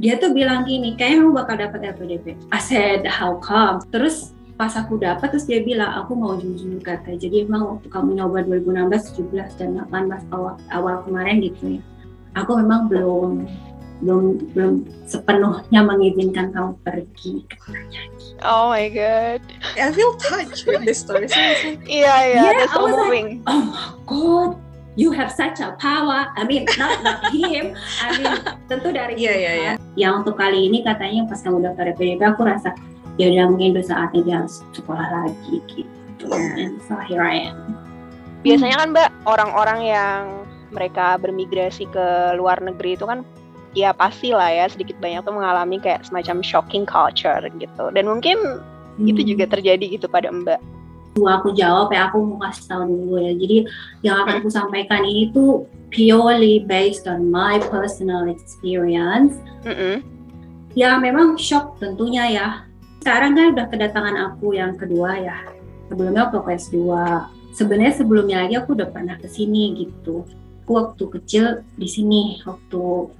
dia 0.00 0.16
tuh 0.16 0.32
bilang 0.32 0.64
gini, 0.64 0.96
kayaknya 0.96 1.28
kamu 1.28 1.32
bakal 1.36 1.54
dapat 1.60 1.80
LPDP. 1.92 2.40
I 2.48 2.60
said, 2.62 3.04
how 3.04 3.36
come? 3.36 3.84
Terus 3.92 4.32
pas 4.58 4.74
aku 4.74 4.98
dapat 4.98 5.30
terus 5.30 5.46
dia 5.46 5.62
bilang 5.62 6.02
aku 6.02 6.18
mau 6.18 6.34
jujur 6.34 6.82
kata 6.82 7.14
jadi 7.14 7.46
emang 7.46 7.78
waktu 7.78 7.86
kamu 7.94 8.18
nyoba 8.18 8.42
2016 8.42 9.14
17 9.14 9.54
dan 9.54 9.78
18 9.86 10.26
awal 10.34 10.58
awal 10.74 10.98
kemarin 11.06 11.38
gitu 11.38 11.78
ya 11.78 11.80
aku 12.34 12.58
memang 12.58 12.90
belum 12.90 13.46
belum 13.98 14.22
belum 14.54 14.74
sepenuhnya 15.04 15.80
mengizinkan 15.82 16.50
kamu 16.50 16.72
pergi 16.82 17.42
katanya 17.48 18.02
Oh 18.38 18.70
my 18.70 18.86
god. 18.86 19.42
I 19.74 19.90
feel 19.90 20.14
touched 20.14 20.62
with 20.62 20.86
this 20.86 21.02
story. 21.02 21.26
seriously. 21.26 21.74
Iya 21.82 22.14
iya, 22.22 22.38
Yeah, 22.38 22.52
that's 22.54 22.70
I 22.70 22.76
so 22.78 22.82
was 22.86 22.94
like- 22.94 23.02
moving. 23.02 23.28
oh 23.50 23.62
my 23.66 23.86
god 24.06 24.50
you 24.94 25.10
have 25.10 25.30
such 25.30 25.58
a 25.58 25.74
power 25.76 26.30
I 26.34 26.42
mean 26.42 26.62
not 26.78 27.02
not 27.02 27.18
him 27.34 27.74
I 27.98 28.14
mean 28.14 28.34
tentu 28.70 28.90
dari 28.90 29.18
Iya, 29.18 29.32
iya, 29.34 29.50
Tuhan. 29.54 29.76
yang 29.98 30.12
untuk 30.22 30.34
kali 30.34 30.70
ini 30.70 30.82
katanya 30.82 31.26
pas 31.26 31.42
kamu 31.42 31.66
daftar 31.66 31.90
PDP 31.94 32.22
aku 32.24 32.46
rasa 32.46 32.70
ya 33.18 33.26
udah 33.26 33.50
mungkin 33.50 33.74
udah 33.74 33.82
saatnya 33.84 34.20
dia 34.22 34.34
harus 34.38 34.62
sekolah 34.70 35.06
lagi 35.10 35.58
gitu 35.66 36.26
Iya. 36.30 36.54
and 36.62 36.78
so 36.86 36.94
here 37.02 37.22
I 37.22 37.50
am 37.50 37.74
Biasanya 38.38 38.78
kan 38.78 38.88
Mbak, 38.94 39.08
orang-orang 39.26 39.80
yang 39.82 40.22
mereka 40.70 41.18
bermigrasi 41.18 41.90
ke 41.90 42.06
luar 42.34 42.62
negeri 42.62 42.94
itu 42.94 43.02
kan 43.02 43.26
ya 43.82 43.94
pasti 43.94 44.34
lah 44.34 44.50
ya 44.50 44.66
sedikit 44.66 44.98
banyak 44.98 45.22
tuh 45.22 45.34
mengalami 45.34 45.78
kayak 45.78 46.02
semacam 46.02 46.42
shocking 46.42 46.82
culture 46.82 47.38
gitu. 47.58 47.84
Dan 47.94 48.10
mungkin 48.10 48.38
itu 48.98 49.22
Hmm. 49.22 49.30
juga 49.30 49.44
terjadi 49.46 49.84
gitu 49.94 50.10
pada 50.10 50.28
Mbak. 50.34 50.58
Dua 51.14 51.38
aku 51.42 51.54
jawab 51.54 51.90
ya 51.90 52.10
aku 52.10 52.18
mau 52.22 52.38
kasih 52.46 52.64
tahu 52.70 52.82
dulu 52.86 53.14
ya 53.18 53.32
jadi 53.34 53.56
yang 54.06 54.16
akan 54.22 54.38
aku 54.38 54.50
sampaikan 54.54 55.02
ini 55.02 55.34
tuh 55.34 55.66
purely 55.90 56.62
based 56.62 57.10
on 57.10 57.26
my 57.26 57.58
personal 57.58 58.30
experience 58.30 59.34
Mm-mm. 59.66 60.04
ya 60.78 60.94
memang 61.02 61.34
shock 61.34 61.74
tentunya 61.82 62.22
ya 62.30 62.46
sekarang 63.02 63.34
kan 63.34 63.46
udah 63.56 63.66
kedatangan 63.66 64.16
aku 64.30 64.54
yang 64.54 64.78
kedua 64.78 65.18
ya 65.18 65.38
sebelumnya 65.90 66.30
waktu 66.30 66.38
aku 66.38 66.50
S2 66.54 66.76
sebenarnya 67.56 67.94
sebelumnya 67.98 68.36
lagi 68.46 68.54
aku 68.60 68.78
udah 68.78 68.88
pernah 68.92 69.16
ke 69.18 69.26
sini 69.26 69.74
gitu 69.74 70.22
aku 70.62 70.70
waktu 70.76 71.04
kecil 71.18 71.44
di 71.74 71.88
sini 71.90 72.38
waktu 72.46 73.10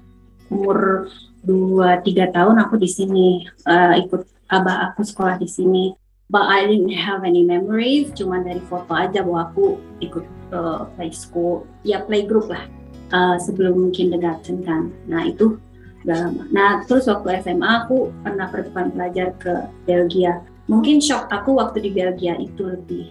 umur 0.49 1.09
2-3 1.47 2.35
tahun 2.35 2.57
aku 2.65 2.75
di 2.81 2.89
sini 2.91 3.27
eh, 3.47 3.95
ikut 4.05 4.27
abah 4.49 4.93
aku 4.93 5.05
sekolah 5.05 5.37
di 5.37 5.49
sini 5.49 5.85
but 6.29 6.45
I 6.45 6.69
didn't 6.69 6.93
have 6.93 7.25
any 7.25 7.45
memories 7.45 8.13
cuman 8.17 8.45
dari 8.45 8.61
foto 8.69 8.93
aja 8.93 9.25
bahwa 9.25 9.53
aku 9.53 9.81
ikut 10.01 10.25
eh, 10.53 10.83
play 10.97 11.13
school 11.13 11.69
ya 11.85 12.05
playgroup 12.05 12.49
lah 12.49 12.65
eh, 13.13 13.37
sebelum 13.41 13.93
kindergarten 13.93 14.65
kan 14.65 14.93
nah 15.07 15.25
itu 15.25 15.61
udah. 16.09 16.31
Nah, 16.55 16.71
terus 16.89 17.05
waktu 17.05 17.45
SMA 17.45 17.85
aku 17.85 18.09
pernah 18.25 18.49
pertukaran 18.49 18.95
pelajar 18.95 19.35
ke 19.37 19.69
Belgia. 19.85 20.41
Mungkin 20.65 21.05
shock 21.05 21.29
aku 21.33 21.61
waktu 21.61 21.85
di 21.85 21.91
Belgia 21.93 22.33
itu 22.41 22.65
lebih 22.65 23.05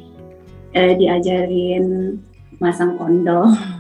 eh, 0.73 0.93
diajarin 0.97 2.17
masang 2.57 2.97
kondom 2.97 3.53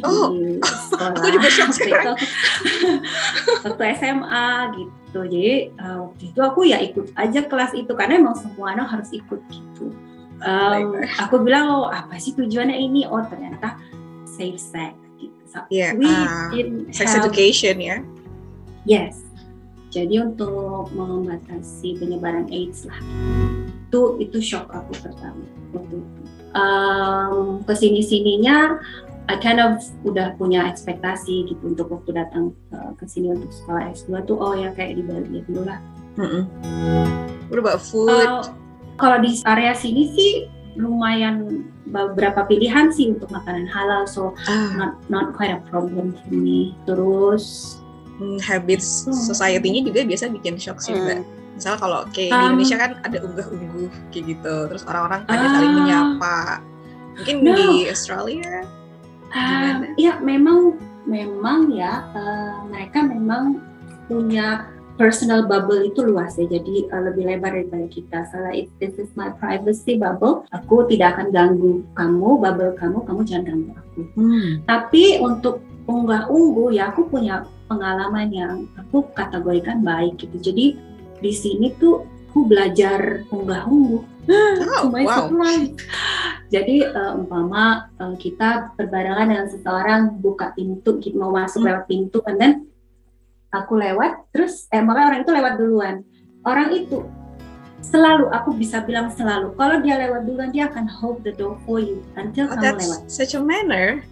Oh, 0.00 0.30
di 0.30 0.56
sekolah. 0.90 1.12
aku 1.12 1.28
juga 1.28 1.48
shock 1.48 1.70
sekarang. 1.72 2.16
waktu 3.64 3.82
SMA 3.98 4.48
gitu. 4.74 5.18
Jadi 5.26 5.52
eh, 5.72 5.96
waktu 5.98 6.22
itu 6.28 6.40
aku 6.40 6.60
ya 6.64 6.78
ikut 6.78 7.10
aja 7.14 7.40
kelas 7.42 7.72
itu 7.72 7.92
karena 7.92 8.20
emang 8.20 8.36
semua 8.36 8.72
anak 8.72 8.90
harus 8.90 9.10
ikut 9.10 9.40
gitu. 9.48 9.90
Baik. 10.36 11.08
aku 11.16 11.40
bilang 11.40 11.64
oh 11.66 11.88
apa 11.88 12.16
sih 12.16 12.36
tujuannya 12.36 12.76
ini? 12.76 13.08
Oh 13.08 13.24
ternyata 13.24 13.80
safe 14.28 14.60
sex 14.60 14.92
gitu. 15.16 15.32
So, 15.48 15.64
Iya, 15.68 15.96
we 15.96 16.10
didn't 16.52 16.92
sex 16.92 17.10
have- 17.10 17.24
education 17.24 17.80
ya. 17.80 18.04
Yes. 18.84 19.24
Jadi 19.88 20.20
untuk 20.20 20.92
membatasi 20.92 21.96
penyebaran 21.96 22.52
AIDS 22.52 22.84
lah. 22.84 23.00
Itu 23.88 24.20
itu 24.20 24.38
shock 24.38 24.68
aku 24.68 24.92
pertama 25.00 25.40
waktu 25.72 25.96
itu. 25.96 26.22
Um, 26.52 27.60
ke 27.64 27.72
sini 27.72 28.00
sininya 28.00 28.76
I 29.26 29.34
kind 29.42 29.58
of 29.58 29.82
udah 30.06 30.38
punya 30.38 30.70
ekspektasi 30.70 31.50
gitu 31.50 31.74
untuk 31.74 31.90
waktu 31.90 32.14
datang 32.14 32.54
uh, 32.70 32.94
ke 32.94 33.10
sini 33.10 33.34
untuk 33.34 33.50
sekolah 33.50 33.90
S2 33.90 34.22
tuh 34.22 34.38
oh 34.38 34.54
ya 34.54 34.70
kayak 34.70 34.98
di 34.98 35.02
Bali 35.02 35.42
dulu 35.50 35.66
lah. 35.66 35.82
Mm-mm. 36.14 36.46
What 37.50 37.58
about 37.58 37.82
food? 37.82 38.06
Uh, 38.06 38.46
kalau 38.96 39.18
di 39.18 39.34
area 39.44 39.74
sini 39.74 40.14
sih 40.14 40.32
lumayan 40.78 41.66
beberapa 41.90 42.46
pilihan 42.46 42.92
sih 42.92 43.18
untuk 43.18 43.32
makanan 43.32 43.66
halal 43.66 44.06
so 44.06 44.30
ah, 44.46 44.70
not 44.78 44.92
not 45.10 45.34
quite 45.34 45.50
a 45.50 45.60
problem 45.66 46.14
for 46.14 46.30
me. 46.30 46.78
Terus 46.86 47.76
hmm, 48.22 48.38
habits 48.40 49.04
Hmm. 49.04 49.12
society-nya 49.12 49.82
juga 49.82 50.06
biasa 50.06 50.30
bikin 50.30 50.54
shock 50.54 50.78
sih, 50.78 50.94
Mbak. 50.94 51.18
Hmm. 51.18 51.26
Misalnya 51.56 51.78
kalau 51.82 52.00
kayak 52.14 52.30
di 52.30 52.36
Um, 52.36 52.46
Indonesia 52.54 52.76
kan 52.78 52.90
ada 53.02 53.18
unggah-ungguh 53.24 53.88
kayak 54.12 54.24
gitu, 54.28 54.54
terus 54.70 54.82
orang-orang 54.86 55.26
pada 55.26 55.44
Ah. 55.44 55.52
saling 55.52 55.72
menyapa. 55.74 56.36
Mungkin 57.16 57.36
No. 57.42 57.52
di 57.56 57.88
Australia 57.88 58.62
Gimana? 59.36 59.86
ya 60.00 60.12
memang 60.24 60.58
memang 61.06 61.70
ya 61.72 62.08
eh, 62.12 62.56
mereka 62.72 63.04
memang 63.04 63.60
punya 64.06 64.66
personal 64.96 65.44
bubble 65.44 65.84
itu 65.84 66.00
luas 66.00 66.40
ya 66.40 66.48
jadi 66.48 66.88
eh, 66.88 67.02
lebih 67.12 67.28
lebar 67.28 67.52
daripada 67.52 67.86
kita. 67.92 68.18
Salah 68.32 68.56
if 68.56 68.68
this 68.80 68.96
is 68.96 69.12
my 69.14 69.30
privacy 69.36 70.00
bubble, 70.00 70.48
aku 70.50 70.88
tidak 70.88 71.16
akan 71.16 71.28
ganggu 71.30 71.84
kamu, 71.94 72.30
bubble 72.40 72.72
kamu, 72.80 72.98
kamu 73.04 73.20
jangan 73.28 73.44
ganggu 73.44 73.70
aku. 73.76 74.00
hmm. 74.16 74.48
Tapi 74.64 75.20
untuk 75.20 75.62
unggah 75.86 76.26
unggu 76.26 76.74
ya 76.74 76.90
aku 76.90 77.06
punya 77.06 77.46
pengalaman 77.70 78.28
yang 78.32 78.54
aku 78.74 79.06
kategorikan 79.14 79.84
baik 79.84 80.18
gitu. 80.18 80.50
Jadi 80.50 80.66
di 81.20 81.32
sini 81.32 81.72
tuh 81.76 82.15
aku 82.36 82.52
belajar 82.52 83.24
unggah 83.32 83.64
unggu. 83.64 84.04
Oh, 84.76 84.92
my 84.92 85.08
wow. 85.08 85.32
Jadi 86.52 86.84
eh, 86.84 87.12
umpama 87.16 87.88
eh, 87.96 88.12
kita 88.20 88.76
berbarengan 88.76 89.32
dengan 89.32 89.48
seseorang 89.48 90.20
buka 90.20 90.52
pintu, 90.52 91.00
kita 91.00 91.16
mau 91.16 91.32
masuk 91.32 91.64
Hmm. 91.64 91.72
lewat 91.72 91.84
pintu, 91.88 92.20
and 92.28 92.36
then 92.36 92.52
aku 93.56 93.80
lewat, 93.80 94.28
terus 94.36 94.68
eh 94.68 94.84
makanya 94.84 95.16
orang 95.16 95.20
itu 95.24 95.32
lewat 95.32 95.52
duluan. 95.56 95.96
Orang 96.44 96.68
itu 96.76 97.08
selalu 97.80 98.28
aku 98.28 98.52
bisa 98.52 98.84
bilang 98.84 99.08
selalu 99.08 99.56
kalau 99.56 99.80
dia 99.80 99.96
lewat 99.96 100.28
duluan 100.28 100.52
dia 100.52 100.68
akan 100.68 100.84
hold 100.84 101.24
the 101.24 101.32
door 101.32 101.56
for 101.64 101.80
you 101.80 102.04
until 102.20 102.52
Oh, 102.52 102.52
kamu 102.52 102.60
that's 102.60 102.84
lewat. 102.84 103.00
such 103.08 103.32
a 103.32 103.40
manner. 103.40 104.04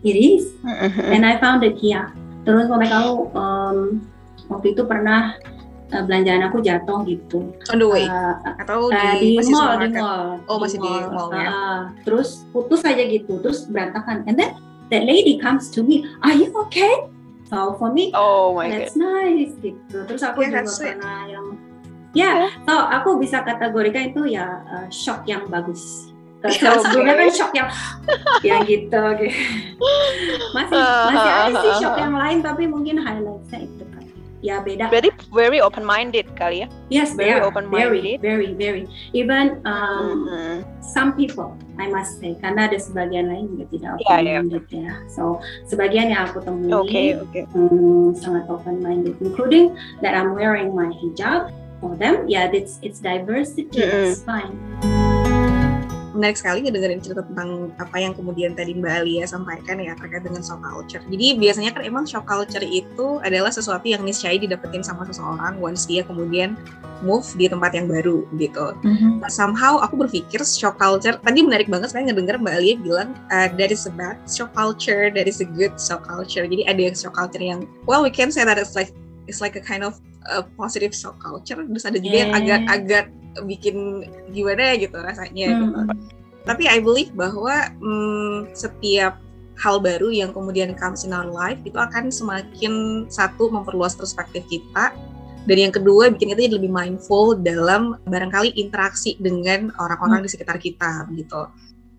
It 0.00 0.16
is. 0.16 0.48
Mm-hmm. 0.64 1.12
And 1.12 1.28
I 1.28 1.36
found 1.36 1.60
it 1.60 1.76
yeah. 1.84 2.08
Terus 2.48 2.72
kamu 2.72 3.36
um, 3.36 4.00
waktu 4.48 4.72
itu 4.72 4.88
pernah 4.88 5.36
uh, 5.92 6.02
belanjaan 6.06 6.42
aku 6.46 6.62
jatuh 6.62 7.02
gitu. 7.04 7.50
On 7.70 7.78
the 7.78 7.86
way. 7.86 8.06
Uh, 8.06 8.34
Atau 8.58 8.88
uh, 8.88 9.14
di, 9.18 9.34
di 9.34 9.42
masih 9.42 9.52
mall, 9.54 9.78
di 9.78 9.90
supermarket? 9.90 10.00
mall. 10.02 10.26
Oh, 10.46 10.58
masih 10.58 10.78
di 10.78 10.90
mall 11.10 11.28
ya. 11.34 11.48
Uh, 11.50 11.80
terus 12.02 12.28
putus 12.50 12.80
aja 12.86 13.02
gitu, 13.02 13.38
terus 13.42 13.66
berantakan. 13.66 14.22
And 14.30 14.38
then 14.38 14.54
that 14.90 15.02
lady 15.04 15.38
comes 15.38 15.70
to 15.74 15.82
me, 15.82 16.06
are 16.22 16.34
you 16.34 16.50
okay? 16.66 17.10
So 17.50 17.74
for 17.82 17.90
me, 17.90 18.14
Oh 18.14 18.54
my 18.54 18.70
god. 18.70 18.86
that's 18.86 18.94
nice 18.94 19.50
gitu. 19.58 20.06
Terus 20.06 20.22
aku 20.22 20.46
Yeah, 20.46 20.62
juga 20.62 20.70
pernah 20.70 21.20
yang, 21.26 21.46
ya, 22.14 22.32
so 22.62 22.74
aku 22.78 23.18
bisa 23.18 23.42
kategorikan 23.42 24.14
itu 24.14 24.30
ya 24.30 24.62
uh, 24.70 24.86
shock 24.86 25.26
yang 25.26 25.50
bagus. 25.50 25.82
Okay. 26.40 26.56
sebelumnya 26.56 27.20
kan 27.20 27.28
shock 27.36 27.52
yang, 27.52 27.68
yang 28.40 28.64
gitu, 28.64 29.02
gitu. 29.20 29.28
Masih 30.56 30.80
masih 31.12 31.32
ada 31.36 31.52
sih 31.60 31.72
shock 31.84 32.00
yang 32.00 32.16
lain, 32.16 32.40
tapi 32.40 32.64
mungkin 32.64 32.96
highlightnya 32.96 33.68
itu 33.68 33.84
kan. 33.84 33.89
Ya 34.40 34.64
beda. 34.64 34.88
Berarti 34.88 35.12
very 35.28 35.60
open 35.60 35.84
minded 35.84 36.24
kali 36.32 36.64
ya. 36.64 36.68
Yes, 36.88 37.12
very 37.12 37.36
they 37.36 37.36
are. 37.36 37.44
open-minded. 37.44 37.92
Very, 37.92 38.16
very, 38.18 38.50
very. 38.56 38.84
Even 39.12 39.60
um, 39.68 40.24
Mhm. 40.26 40.64
some 40.80 41.12
people, 41.12 41.54
I 41.76 41.92
must 41.92 42.16
say, 42.18 42.34
karena 42.40 42.66
ada 42.72 42.80
sebagian 42.80 43.28
lain 43.28 43.52
juga 43.52 43.64
tidak 43.68 43.90
Iya, 44.00 44.16
iya. 44.16 44.16
open-minded 44.40 44.64
ya. 44.72 44.92
So, 45.12 45.44
sebagian 45.68 46.08
yang 46.08 46.24
aku 46.32 46.40
temui 46.40 46.72
Oke 46.72 47.20
oke. 47.20 47.40
hmm, 47.52 48.16
sangat 48.16 48.48
open-minded, 48.48 49.20
including 49.20 49.76
that 50.00 50.16
I'm 50.16 50.32
wearing 50.32 50.72
my 50.72 50.88
hijab. 50.88 51.52
For 51.80 51.96
them, 51.96 52.28
yeah, 52.28 52.52
it's 52.52 52.76
it's 52.84 53.00
diversity. 53.00 53.80
It's 53.80 54.20
fine. 54.20 54.52
Menarik 56.20 56.36
sekali 56.36 56.60
ngedengerin 56.60 57.00
cerita 57.00 57.24
tentang 57.24 57.72
apa 57.80 57.96
yang 57.96 58.12
kemudian 58.12 58.52
tadi 58.52 58.76
Mbak 58.76 58.92
Alia 58.92 59.24
sampaikan 59.24 59.80
ya 59.80 59.96
terkait 59.96 60.20
dengan 60.20 60.44
shock 60.44 60.60
culture. 60.60 61.00
Jadi 61.08 61.40
biasanya 61.40 61.72
kan 61.72 61.82
emang 61.88 62.04
shock 62.04 62.28
culture 62.28 62.60
itu 62.60 63.16
adalah 63.24 63.48
sesuatu 63.48 63.88
yang 63.88 64.04
niscaya 64.04 64.36
didapetin 64.36 64.84
sama 64.84 65.08
seseorang 65.08 65.56
once 65.56 65.88
dia 65.88 66.04
kemudian 66.04 66.60
move 67.00 67.24
di 67.40 67.48
tempat 67.48 67.72
yang 67.72 67.88
baru 67.88 68.28
gitu. 68.36 68.76
Somehow 69.32 69.80
aku 69.80 70.04
berpikir 70.04 70.44
shock 70.44 70.76
culture, 70.76 71.16
tadi 71.16 71.40
menarik 71.40 71.72
banget 71.72 71.96
saya 71.96 72.04
ngedenger 72.04 72.36
Mbak 72.36 72.54
Alia 72.60 72.76
bilang 72.76 73.16
uh, 73.32 73.48
a 73.48 73.90
bad 73.96 74.20
shock 74.28 74.52
culture, 74.52 75.08
is 75.16 75.40
a 75.40 75.48
good 75.48 75.72
shock 75.80 76.04
culture. 76.04 76.44
Jadi 76.44 76.68
ada 76.68 76.80
yang 76.92 76.92
shock 76.92 77.16
culture 77.16 77.40
yang, 77.40 77.64
well 77.88 78.04
we 78.04 78.12
can 78.12 78.28
say 78.28 78.44
that 78.44 78.60
it's 78.60 78.76
like 78.76 78.92
it's 79.24 79.40
like 79.40 79.56
a 79.56 79.64
kind 79.64 79.80
of 79.80 79.96
uh, 80.28 80.44
positive 80.60 80.92
shock 80.92 81.16
culture. 81.22 81.56
Terus 81.56 81.84
ada 81.88 81.96
juga 81.96 82.16
yang 82.28 82.32
agak-agak 82.36 83.08
bikin 83.46 84.06
gimana 84.34 84.74
gitu 84.76 84.96
rasanya 84.98 85.46
gitu. 85.54 85.78
Hmm. 85.78 85.96
Tapi 86.46 86.66
I 86.66 86.80
believe 86.80 87.12
bahwa 87.12 87.68
hmm, 87.78 88.56
setiap 88.56 89.20
hal 89.60 89.76
baru 89.78 90.08
yang 90.08 90.32
kemudian 90.32 90.72
comes 90.72 91.04
in 91.04 91.12
our 91.12 91.28
life 91.28 91.60
itu 91.68 91.76
akan 91.76 92.08
semakin 92.08 93.04
satu 93.12 93.52
memperluas 93.52 93.92
perspektif 93.92 94.40
kita 94.48 94.96
dan 95.44 95.56
yang 95.56 95.72
kedua 95.72 96.08
bikin 96.08 96.32
kita 96.32 96.48
jadi 96.48 96.56
lebih 96.56 96.72
mindful 96.72 97.36
dalam 97.36 98.00
barangkali 98.08 98.56
interaksi 98.56 99.20
dengan 99.20 99.68
orang-orang 99.76 100.24
di 100.24 100.28
sekitar 100.32 100.56
kita 100.56 101.04
gitu. 101.12 101.44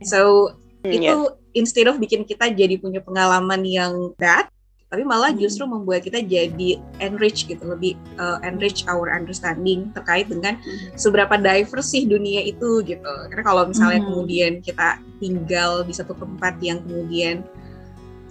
So 0.01 0.53
Hmm, 0.81 0.93
itu 0.97 1.15
yes. 1.29 1.33
instead 1.53 1.87
of 1.87 2.01
bikin 2.01 2.25
kita 2.25 2.49
jadi 2.49 2.81
punya 2.81 3.05
pengalaman 3.05 3.61
yang 3.61 3.93
bad 4.17 4.49
tapi 4.91 5.07
malah 5.07 5.31
Hmm. 5.31 5.39
justru 5.39 5.63
membuat 5.63 6.03
kita 6.03 6.19
jadi 6.19 6.83
enrich 6.99 7.47
gitu 7.47 7.63
lebih 7.63 7.95
uh, 8.19 8.43
enrich 8.43 8.83
our 8.91 9.07
understanding 9.07 9.87
terkait 9.95 10.27
dengan 10.27 10.59
seberapa 10.99 11.39
diverse 11.39 11.95
sih 11.95 12.03
dunia 12.03 12.43
itu 12.43 12.83
gitu 12.83 13.13
karena 13.31 13.43
kalau 13.47 13.63
misalnya 13.71 14.03
Hmm. 14.03 14.11
kemudian 14.11 14.51
kita 14.59 14.99
tinggal 15.23 15.87
di 15.87 15.95
satu 15.95 16.11
tempat 16.19 16.59
yang 16.59 16.83
kemudian 16.83 17.39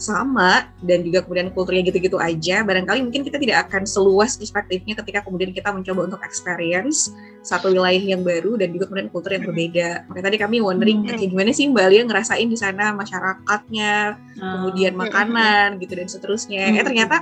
sama 0.00 0.66
dan 0.80 1.04
juga 1.04 1.20
kemudian 1.20 1.52
kulturnya 1.52 1.84
gitu-gitu 1.84 2.16
aja 2.16 2.64
barangkali 2.64 3.04
mungkin 3.04 3.20
kita 3.20 3.36
tidak 3.36 3.68
akan 3.68 3.84
seluas 3.84 4.40
perspektifnya 4.40 4.96
ketika 4.96 5.20
kemudian 5.20 5.52
kita 5.52 5.68
mencoba 5.68 6.08
untuk 6.08 6.20
experience 6.24 7.12
satu 7.44 7.68
wilayah 7.68 8.00
yang 8.00 8.24
baru 8.24 8.56
dan 8.56 8.72
juga 8.72 8.88
kemudian 8.88 9.12
kultur 9.12 9.36
yang 9.36 9.44
berbeda 9.44 10.08
makanya 10.08 10.26
tadi 10.32 10.38
kami 10.40 10.56
wondering 10.60 11.04
Hmm. 11.04 11.20
gimana 11.20 11.52
sih 11.52 11.68
Mbak 11.68 11.86
Lia 11.92 12.02
ngerasain 12.08 12.48
di 12.48 12.56
sana 12.56 12.96
masyarakatnya 12.96 14.16
kemudian 14.40 14.92
Hmm. 14.96 15.02
makanan 15.04 15.68
gitu 15.78 15.92
dan 15.96 16.08
seterusnya. 16.08 16.72
Eh 16.72 16.80
Hmm. 16.80 16.86
ternyata 16.86 17.16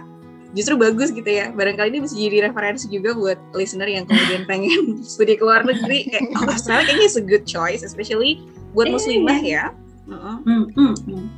justru 0.55 0.79
bagus 0.79 1.11
gitu 1.11 1.29
ya. 1.29 1.51
Barangkali 1.53 1.93
ini 1.93 2.01
bisa 2.01 2.15
jadi 2.17 2.49
referensi 2.49 2.89
juga 2.89 3.13
buat 3.13 3.39
listener 3.53 3.89
yang 3.91 4.05
kemudian 4.07 4.47
pengen 4.47 4.81
studi 5.11 5.37
ke 5.37 5.45
luar 5.45 5.67
negeri. 5.67 6.09
Kayak 6.09 6.31
oh, 6.39 6.49
Australia 6.49 6.85
kayaknya 6.87 7.07
is 7.07 7.19
a 7.19 7.25
good 7.25 7.45
choice, 7.45 7.83
especially 7.83 8.41
buat 8.73 8.89
Iya, 8.89 8.95
muslimah 8.95 9.41
ya. 9.43 9.65
Heeh. 10.09 10.37
Hmm. 10.45 10.65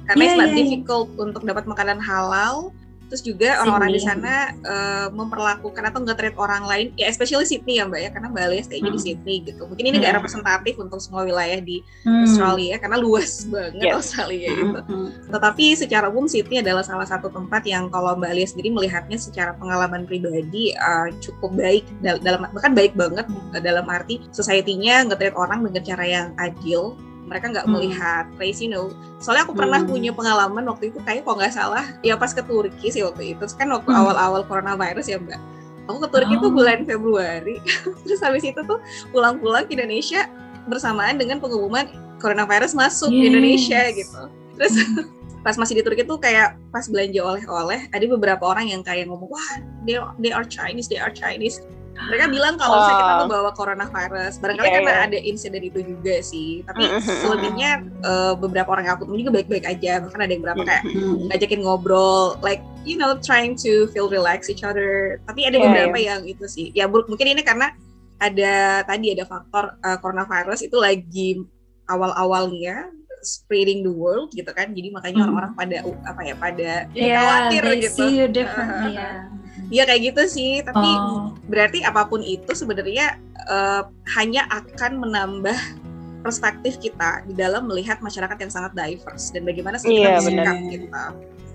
Karena 0.06 0.22
it's 0.24 0.38
not 0.38 0.50
iya, 0.50 0.58
difficult 0.62 1.08
untuk 1.18 1.42
dapat 1.42 1.66
makanan 1.66 1.98
halal. 1.98 2.70
Terus 3.10 3.26
juga 3.26 3.58
orang-orang 3.66 3.90
di 3.90 4.02
sana 4.06 4.54
eh, 4.54 5.10
memperlakukan 5.10 5.82
atau 5.82 5.98
nggak 5.98 6.14
treat 6.14 6.36
orang 6.38 6.62
lain, 6.62 6.86
ya 6.94 7.10
especially 7.10 7.42
Sydney 7.42 7.82
ya 7.82 7.90
mbak 7.90 8.06
ya, 8.06 8.10
karena 8.14 8.30
Mbak 8.30 8.42
Alia 8.46 8.62
stay 8.62 8.78
di 8.78 8.86
Hmm. 8.86 9.02
Sydney 9.02 9.36
gitu. 9.50 9.66
Mungkin 9.66 9.82
ini 9.82 9.98
nggak 9.98 10.14
Hmm. 10.14 10.18
representatif 10.22 10.78
untuk 10.78 11.02
semua 11.02 11.26
wilayah 11.26 11.58
di 11.58 11.82
Hmm. 12.06 12.22
Australia 12.22 12.78
karena 12.78 13.02
luas 13.02 13.50
banget 13.50 13.82
Yes. 13.82 13.98
Australia 13.98 14.54
Hmm, 14.54 14.58
gitu. 14.62 14.80
hmm. 14.86 15.08
Tetapi 15.26 15.64
secara 15.74 16.06
umum 16.06 16.30
Sydney 16.30 16.62
adalah 16.62 16.86
salah 16.86 17.02
satu 17.02 17.34
tempat 17.34 17.66
yang 17.66 17.90
kalau 17.90 18.14
Mbak 18.14 18.30
Alia 18.30 18.46
sendiri 18.46 18.70
melihatnya 18.70 19.18
secara 19.18 19.58
pengalaman 19.58 20.06
pribadi 20.06 20.70
uh, 20.78 21.10
cukup 21.18 21.58
baik 21.58 21.82
dal- 22.06 22.22
dalam 22.22 22.46
bahkan 22.54 22.78
baik 22.78 22.94
banget 22.94 23.26
uh, 23.26 23.58
dalam 23.58 23.90
arti 23.90 24.22
society-nya 24.30 25.10
nge-treat 25.10 25.34
orang 25.34 25.66
dengan 25.66 25.82
cara 25.82 26.06
yang 26.06 26.26
adil. 26.38 26.94
Mereka 27.30 27.54
nggak 27.54 27.66
Hmm. 27.70 27.74
melihat 27.78 28.26
race, 28.36 28.58
you 28.58 28.66
know. 28.66 28.90
Soalnya 29.22 29.46
aku 29.46 29.54
pernah 29.54 29.80
Hmm. 29.80 29.88
punya 29.88 30.10
pengalaman 30.10 30.66
waktu 30.66 30.90
itu 30.90 30.98
kayak 31.06 31.22
kalau 31.22 31.38
nggak 31.38 31.54
salah 31.54 31.86
ya 32.02 32.18
pas 32.18 32.34
ke 32.34 32.42
Turki 32.42 32.90
sih 32.90 33.06
waktu 33.06 33.38
itu 33.38 33.46
kan 33.54 33.70
waktu 33.70 33.86
Hmm. 33.86 34.00
awal-awal 34.02 34.42
coronavirus 34.44 35.06
ya 35.14 35.22
Mbak. 35.22 35.40
Aku 35.86 35.98
ke 36.02 36.08
Turki 36.10 36.34
tuh 36.42 36.50
Oh. 36.50 36.54
bulan 36.54 36.82
Februari. 36.82 37.62
Terus 38.04 38.20
habis 38.20 38.42
itu 38.42 38.58
tuh 38.66 38.82
pulang-pulang 39.14 39.70
ke 39.70 39.78
Indonesia 39.78 40.26
bersamaan 40.66 41.16
dengan 41.16 41.38
pengumuman 41.40 41.88
coronavirus 42.20 42.76
masuk 42.76 43.08
yes. 43.10 43.16
di 43.16 43.24
Indonesia 43.32 43.80
gitu 43.96 44.20
terus 44.60 44.74
pas 45.44 45.56
masih 45.56 45.80
di 45.80 45.82
Turki 45.82 46.04
tuh 46.04 46.20
kayak 46.20 46.60
pas 46.68 46.84
belanja 46.84 47.16
oleh-oleh 47.24 47.88
ada 47.96 48.04
beberapa 48.04 48.44
orang 48.44 48.68
yang 48.68 48.84
kayak 48.84 49.08
ngomong 49.08 49.32
wah 49.32 49.50
they, 49.88 49.96
they 50.20 50.28
are 50.30 50.44
Chinese 50.44 50.84
they 50.86 51.00
are 51.00 51.08
Chinese 51.08 51.64
mereka 52.08 52.24
bilang 52.32 52.54
kalau 52.56 52.78
wow. 52.80 52.88
kita 52.88 53.12
tuh 53.20 53.28
bawa 53.28 53.50
coronavirus 53.52 54.34
barangkali 54.40 54.66
yeah, 54.66 54.76
karena 54.80 54.92
yeah. 54.92 55.06
ada 55.10 55.18
insiden 55.20 55.62
itu 55.64 55.80
juga 55.84 56.14
sih 56.24 56.64
tapi 56.64 56.88
mm-hmm. 56.88 57.20
selebihnya 57.20 57.70
uh, 58.06 58.32
beberapa 58.38 58.72
orang 58.72 58.88
yang 58.88 58.94
aku 58.96 59.04
temui 59.04 59.20
juga 59.20 59.34
baik-baik 59.42 59.64
aja 59.68 59.92
bahkan 60.00 60.20
ada 60.24 60.32
yang 60.32 60.42
beberapa 60.42 60.62
kayak 60.64 60.84
mm-hmm. 60.88 61.28
ngajakin 61.28 61.60
ngobrol 61.60 62.38
like 62.40 62.62
you 62.88 62.96
know 62.96 63.18
trying 63.20 63.52
to 63.52 63.90
feel 63.92 64.08
relax 64.08 64.48
each 64.48 64.64
other 64.64 65.20
tapi 65.28 65.44
ada 65.44 65.60
yeah, 65.60 65.64
beberapa 65.68 65.98
yeah. 66.00 66.08
yang 66.16 66.20
itu 66.24 66.44
sih 66.48 66.66
ya 66.72 66.88
mungkin 66.88 67.26
ini 67.36 67.42
karena 67.44 67.74
ada 68.20 68.84
tadi 68.84 69.16
ada 69.16 69.24
faktor 69.24 69.76
uh, 69.80 69.98
coronavirus 70.00 70.68
itu 70.68 70.76
lagi 70.76 71.40
awal-awalnya 71.88 72.92
spreading 73.20 73.84
the 73.84 73.92
world 73.92 74.32
gitu 74.32 74.48
kan 74.52 74.72
jadi 74.72 74.88
makanya 74.92 75.28
orang-orang 75.28 75.52
pada 75.52 75.76
apa 76.08 76.20
ya 76.24 76.34
pada 76.36 76.70
yeah, 76.96 77.20
khawatir 77.20 77.62
gitu 77.84 78.04
see 78.08 78.12
you 78.16 78.26
differently, 78.28 78.96
yeah. 78.96 79.28
Iya 79.70 79.86
kayak 79.86 80.02
gitu 80.12 80.22
sih, 80.26 80.52
tapi 80.66 80.82
oh. 80.82 81.30
berarti 81.46 81.86
apa 81.86 82.10
pun 82.10 82.20
itu 82.26 82.50
sebenarnya 82.52 83.22
uh, 83.46 83.86
hanya 84.18 84.44
akan 84.50 84.98
menambah 84.98 85.54
perspektif 86.26 86.76
kita 86.82 87.24
di 87.24 87.32
dalam 87.38 87.70
melihat 87.70 88.02
masyarakat 88.04 88.36
yang 88.36 88.52
sangat 88.52 88.74
diverse 88.76 89.32
dan 89.32 89.46
bagaimana 89.46 89.80
sih 89.80 89.88
kita 89.88 90.02
yeah, 90.02 90.18
bersikap 90.18 90.56
kita. 90.68 91.04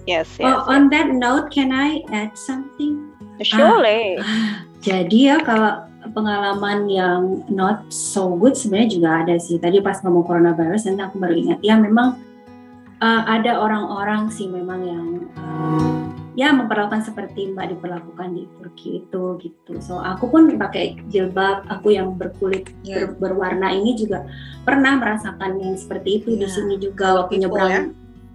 Yes, 0.06 0.30
yes. 0.38 0.48
Oh, 0.48 0.64
on 0.70 0.88
that 0.94 1.12
note, 1.12 1.50
can 1.50 1.74
I 1.76 2.02
add 2.14 2.34
something? 2.38 3.10
Sure. 3.44 3.84
Ah, 3.84 4.64
jadi 4.80 5.36
ya 5.36 5.38
kalau 5.44 5.84
pengalaman 6.14 6.88
yang 6.88 7.44
not 7.52 7.84
so 7.92 8.38
good 8.38 8.56
sebenarnya 8.56 8.90
juga 8.96 9.10
ada 9.26 9.36
sih. 9.42 9.60
Tadi 9.60 9.82
pas 9.84 10.00
ngomong 10.06 10.24
coronavirus, 10.24 10.88
nanti 10.88 11.04
aku 11.04 11.18
baru 11.20 11.36
ingat 11.36 11.60
ya 11.66 11.76
memang 11.76 12.16
uh, 13.02 13.24
ada 13.28 13.60
orang-orang 13.60 14.30
sih 14.32 14.48
memang 14.48 14.80
yang 14.86 15.08
uh, 15.36 16.15
ya 16.36 16.52
memperlakukan 16.52 17.08
seperti 17.08 17.56
Mbak 17.56 17.80
diperlakukan 17.80 18.30
di 18.36 18.44
Turki 18.60 18.90
itu 19.02 19.24
gitu. 19.40 19.74
So 19.80 20.04
aku 20.04 20.28
pun 20.28 20.52
pakai 20.60 21.00
jilbab, 21.08 21.64
aku 21.72 21.96
yang 21.96 22.20
berkulit 22.20 22.70
yeah. 22.84 23.08
ber, 23.08 23.32
berwarna 23.32 23.72
ini 23.72 23.96
juga 23.96 24.28
pernah 24.68 25.00
merasakan 25.00 25.58
yang 25.64 25.76
seperti 25.80 26.22
itu 26.22 26.36
yeah. 26.36 26.40
di 26.44 26.48
sini 26.52 26.76
juga 26.78 27.24
waktu 27.24 27.40
nyebrang 27.48 27.72
ya? 27.72 27.84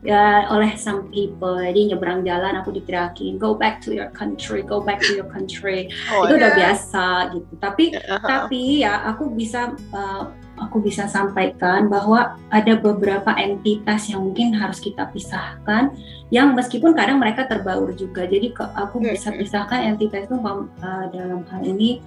ya 0.00 0.24
oleh 0.48 0.80
some 0.80 1.12
people. 1.12 1.60
Jadi 1.60 1.92
nyebrang 1.92 2.24
jalan 2.24 2.56
aku 2.56 2.72
diteriakin 2.72 3.36
go 3.36 3.52
back 3.52 3.84
to 3.84 3.92
your 3.92 4.08
country, 4.16 4.64
go 4.64 4.80
back 4.80 5.04
to 5.04 5.12
your 5.12 5.28
country. 5.28 5.92
Oh, 6.08 6.24
itu 6.24 6.34
yeah. 6.34 6.40
udah 6.40 6.50
biasa 6.56 7.06
gitu. 7.36 7.52
Tapi 7.60 7.84
uh 7.94 8.16
-huh. 8.16 8.24
tapi 8.24 8.80
ya 8.80 9.04
aku 9.12 9.28
bisa 9.28 9.76
uh, 9.92 10.32
aku 10.60 10.84
bisa 10.84 11.08
sampaikan 11.08 11.88
bahwa 11.88 12.36
ada 12.52 12.76
beberapa 12.76 13.32
entitas 13.34 14.12
yang 14.12 14.28
mungkin 14.28 14.52
harus 14.52 14.78
kita 14.78 15.08
pisahkan 15.08 15.90
yang 16.28 16.52
meskipun 16.52 16.92
kadang 16.92 17.18
mereka 17.18 17.48
terbaur 17.48 17.90
juga. 17.96 18.28
Jadi 18.28 18.52
aku 18.54 19.02
bisa 19.02 19.32
pisahkan 19.32 19.96
entitas 19.96 20.28
itu 20.28 20.36
uh, 20.36 21.06
dalam 21.10 21.42
hal 21.48 21.62
ini 21.64 21.98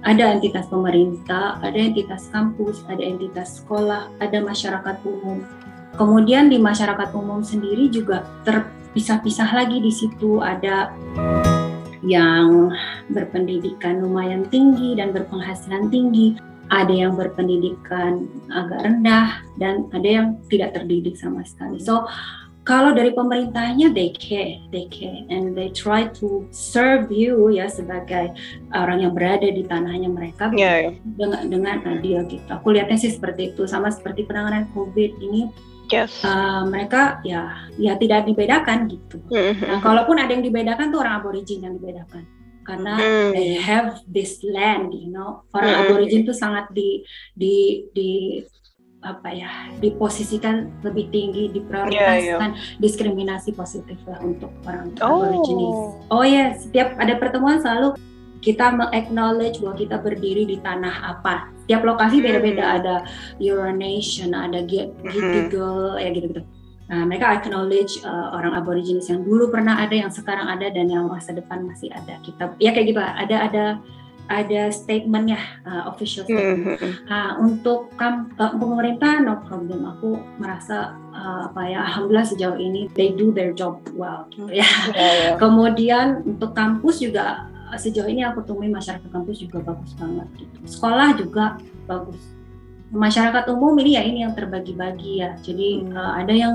ada 0.00 0.32
entitas 0.32 0.64
pemerintah, 0.68 1.60
ada 1.60 1.76
entitas 1.76 2.28
kampus, 2.32 2.82
ada 2.88 3.04
entitas 3.04 3.60
sekolah, 3.60 4.08
ada 4.18 4.38
masyarakat 4.40 4.96
umum. 5.04 5.44
Kemudian 5.94 6.48
di 6.48 6.56
masyarakat 6.56 7.12
umum 7.12 7.44
sendiri 7.44 7.92
juga 7.92 8.24
terpisah-pisah 8.48 9.52
lagi 9.52 9.84
di 9.84 9.92
situ. 9.92 10.40
Ada 10.40 10.88
yang 12.00 12.72
berpendidikan 13.12 14.00
lumayan 14.00 14.48
tinggi 14.48 14.96
dan 14.96 15.12
berpenghasilan 15.12 15.92
tinggi, 15.92 16.32
ada 16.70 16.94
yang 16.94 17.18
berpendidikan 17.18 18.30
agak 18.48 18.86
rendah 18.86 19.42
dan 19.58 19.90
ada 19.90 20.08
yang 20.08 20.26
tidak 20.46 20.78
terdidik 20.78 21.18
sama 21.18 21.42
sekali. 21.42 21.82
So 21.82 22.06
kalau 22.62 22.94
dari 22.94 23.10
pemerintahnya 23.10 23.90
they 23.90 24.14
care, 24.14 24.62
they 24.70 24.86
care 24.86 25.26
and 25.26 25.58
they 25.58 25.74
try 25.74 26.06
to 26.22 26.46
serve 26.54 27.10
you 27.10 27.50
ya 27.50 27.66
sebagai 27.66 28.30
orang 28.70 29.02
yang 29.02 29.12
berada 29.16 29.50
di 29.50 29.66
tanahnya 29.66 30.06
mereka 30.06 30.54
yeah, 30.54 30.88
yeah. 30.88 30.94
dengan 31.18 31.50
dengan 31.50 31.76
adil 31.98 32.22
gitu. 32.30 32.46
Aku 32.46 32.70
lihatnya 32.70 33.00
sih 33.00 33.10
seperti 33.10 33.50
itu 33.56 33.66
sama 33.66 33.90
seperti 33.90 34.22
penanganan 34.22 34.70
COVID 34.70 35.18
ini. 35.18 35.50
Yes. 35.90 36.22
Uh, 36.22 36.70
mereka 36.70 37.18
ya 37.26 37.66
ya 37.74 37.98
tidak 37.98 38.30
dibedakan 38.30 38.86
gitu. 38.86 39.18
Mm 39.26 39.58
-hmm. 39.58 39.66
Nah, 39.66 39.78
kalaupun 39.82 40.22
ada 40.22 40.30
yang 40.30 40.46
dibedakan 40.46 40.94
tuh 40.94 41.02
orang 41.02 41.18
aborigin 41.18 41.66
yang 41.66 41.74
dibedakan 41.74 42.22
karena 42.64 42.94
hmm. 42.96 43.30
they 43.32 43.56
have 43.56 44.00
this 44.06 44.40
land, 44.44 44.92
you 44.92 45.10
know. 45.10 45.44
Orang 45.56 45.72
hmm. 45.72 45.80
aborigin 45.86 46.22
tuh 46.28 46.36
sangat 46.36 46.68
di 46.72 47.02
di 47.34 47.86
di 47.96 48.10
apa 49.00 49.32
ya 49.32 49.48
diposisikan 49.80 50.84
lebih 50.84 51.08
tinggi 51.08 51.48
diprioritaskan 51.56 52.50
yeah, 52.52 52.52
yeah. 52.52 52.76
diskriminasi 52.84 53.56
positif 53.56 53.96
lah 54.04 54.20
untuk 54.20 54.52
orang 54.68 54.92
oh. 55.00 55.24
aborigines. 55.24 55.80
Oh 56.12 56.24
ya, 56.24 56.30
yeah. 56.30 56.48
setiap 56.56 57.00
ada 57.00 57.16
pertemuan 57.16 57.64
selalu 57.64 57.96
kita 58.40 58.72
acknowledge 58.92 59.60
bahwa 59.60 59.76
kita 59.76 59.96
berdiri 60.00 60.48
di 60.48 60.56
tanah 60.60 61.16
apa. 61.16 61.48
Setiap 61.64 61.84
lokasi 61.84 62.20
beda-beda 62.20 62.64
hmm. 62.64 62.76
ada 62.80 62.94
Euronation, 63.40 64.36
ada 64.36 64.64
Gadigal, 64.64 65.96
hmm. 65.96 66.00
ya 66.00 66.08
gitu-gitu 66.12 66.44
Nah, 66.90 67.06
mereka 67.06 67.38
acknowledge 67.38 68.02
uh, 68.02 68.34
orang 68.34 68.58
aborigines 68.58 69.06
yang 69.06 69.22
dulu 69.22 69.46
pernah 69.46 69.78
ada, 69.78 69.94
yang 69.94 70.10
sekarang 70.10 70.50
ada, 70.50 70.66
dan 70.74 70.90
yang 70.90 71.06
masa 71.06 71.30
depan 71.30 71.62
masih 71.62 71.86
ada. 71.94 72.18
Kita 72.26 72.58
ya 72.58 72.74
kayak 72.74 72.86
gitu 72.90 72.98
ada 72.98 73.36
ada 73.46 73.64
ada 74.30 74.70
statementnya 74.70 75.38
uh, 75.66 75.90
official 75.90 76.22
statement. 76.22 76.78
Mm-hmm. 76.78 76.92
Nah, 77.10 77.38
untuk 77.42 77.90
kam, 77.98 78.30
uh, 78.38 78.54
pemerintah 78.54 79.18
no 79.22 79.42
problem. 79.42 79.86
Aku 79.86 80.22
merasa 80.38 80.94
uh, 81.10 81.50
apa 81.50 81.66
ya, 81.66 81.82
alhamdulillah 81.86 82.26
sejauh 82.26 82.58
ini 82.58 82.86
they 82.94 83.10
do 83.14 83.34
their 83.34 83.50
job 83.50 83.82
well. 83.94 84.30
Gitu 84.30 84.62
ya. 84.62 84.66
Yeah, 84.94 85.12
yeah. 85.14 85.34
Kemudian 85.42 86.26
untuk 86.26 86.54
kampus 86.54 87.02
juga 87.02 87.50
sejauh 87.74 88.10
ini 88.10 88.26
aku 88.26 88.42
temui 88.42 88.70
masyarakat 88.70 89.06
kampus 89.10 89.42
juga 89.42 89.62
bagus 89.62 89.94
banget. 89.98 90.26
Gitu. 90.38 90.58
Sekolah 90.66 91.14
juga 91.18 91.58
bagus. 91.90 92.22
Masyarakat 92.90 93.46
umum 93.50 93.78
ini 93.82 93.98
ya 93.98 94.02
ini 94.06 94.22
yang 94.22 94.34
terbagi-bagi 94.34 95.22
ya. 95.26 95.34
Jadi 95.42 95.86
hmm. 95.86 95.94
uh, 95.94 96.18
ada 96.22 96.34
yang 96.34 96.54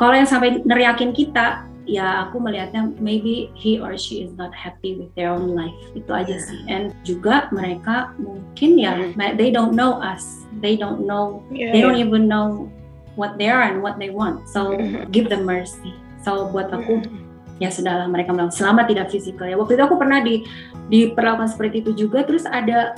kalau 0.00 0.16
yang 0.16 0.24
sampai 0.24 0.64
neriakin 0.64 1.12
kita 1.12 1.68
ya 1.84 2.24
aku 2.24 2.40
melihatnya 2.40 2.88
maybe 3.04 3.52
he 3.52 3.76
or 3.76 4.00
she 4.00 4.24
is 4.24 4.32
not 4.40 4.48
happy 4.56 4.96
with 4.96 5.12
their 5.12 5.28
own 5.28 5.52
life. 5.52 5.76
Itu 5.92 6.08
aja 6.08 6.40
sih. 6.40 6.64
And 6.72 6.96
juga 7.04 7.52
mereka 7.52 8.16
mungkin 8.16 8.80
ya 8.80 8.96
mm. 8.96 9.36
they 9.36 9.52
don't 9.52 9.76
know 9.76 10.00
us. 10.00 10.48
They 10.64 10.80
don't 10.80 11.04
know 11.04 11.44
yeah, 11.52 11.68
they 11.76 11.84
don't 11.84 12.00
even 12.00 12.32
know 12.32 12.72
what 13.20 13.36
they 13.36 13.52
are 13.52 13.60
and 13.60 13.84
what 13.84 14.00
they 14.00 14.08
want. 14.08 14.48
So 14.48 14.72
mm-hmm. 14.72 15.12
give 15.12 15.28
them 15.28 15.44
mercy. 15.44 15.92
So 16.24 16.48
buat 16.48 16.72
aku 16.72 17.04
mm-hmm. 17.04 17.60
ya 17.60 17.68
sudahlah 17.68 18.08
mereka 18.08 18.32
bilang 18.32 18.48
selama 18.48 18.88
tidak 18.88 19.12
fisikal 19.12 19.44
ya 19.52 19.60
waktu 19.60 19.76
itu 19.76 19.84
aku 19.84 20.00
pernah 20.00 20.24
di 20.24 20.48
diperlakukan 20.88 21.52
seperti 21.52 21.84
itu 21.84 22.08
juga. 22.08 22.24
Terus 22.24 22.48
ada 22.48 22.96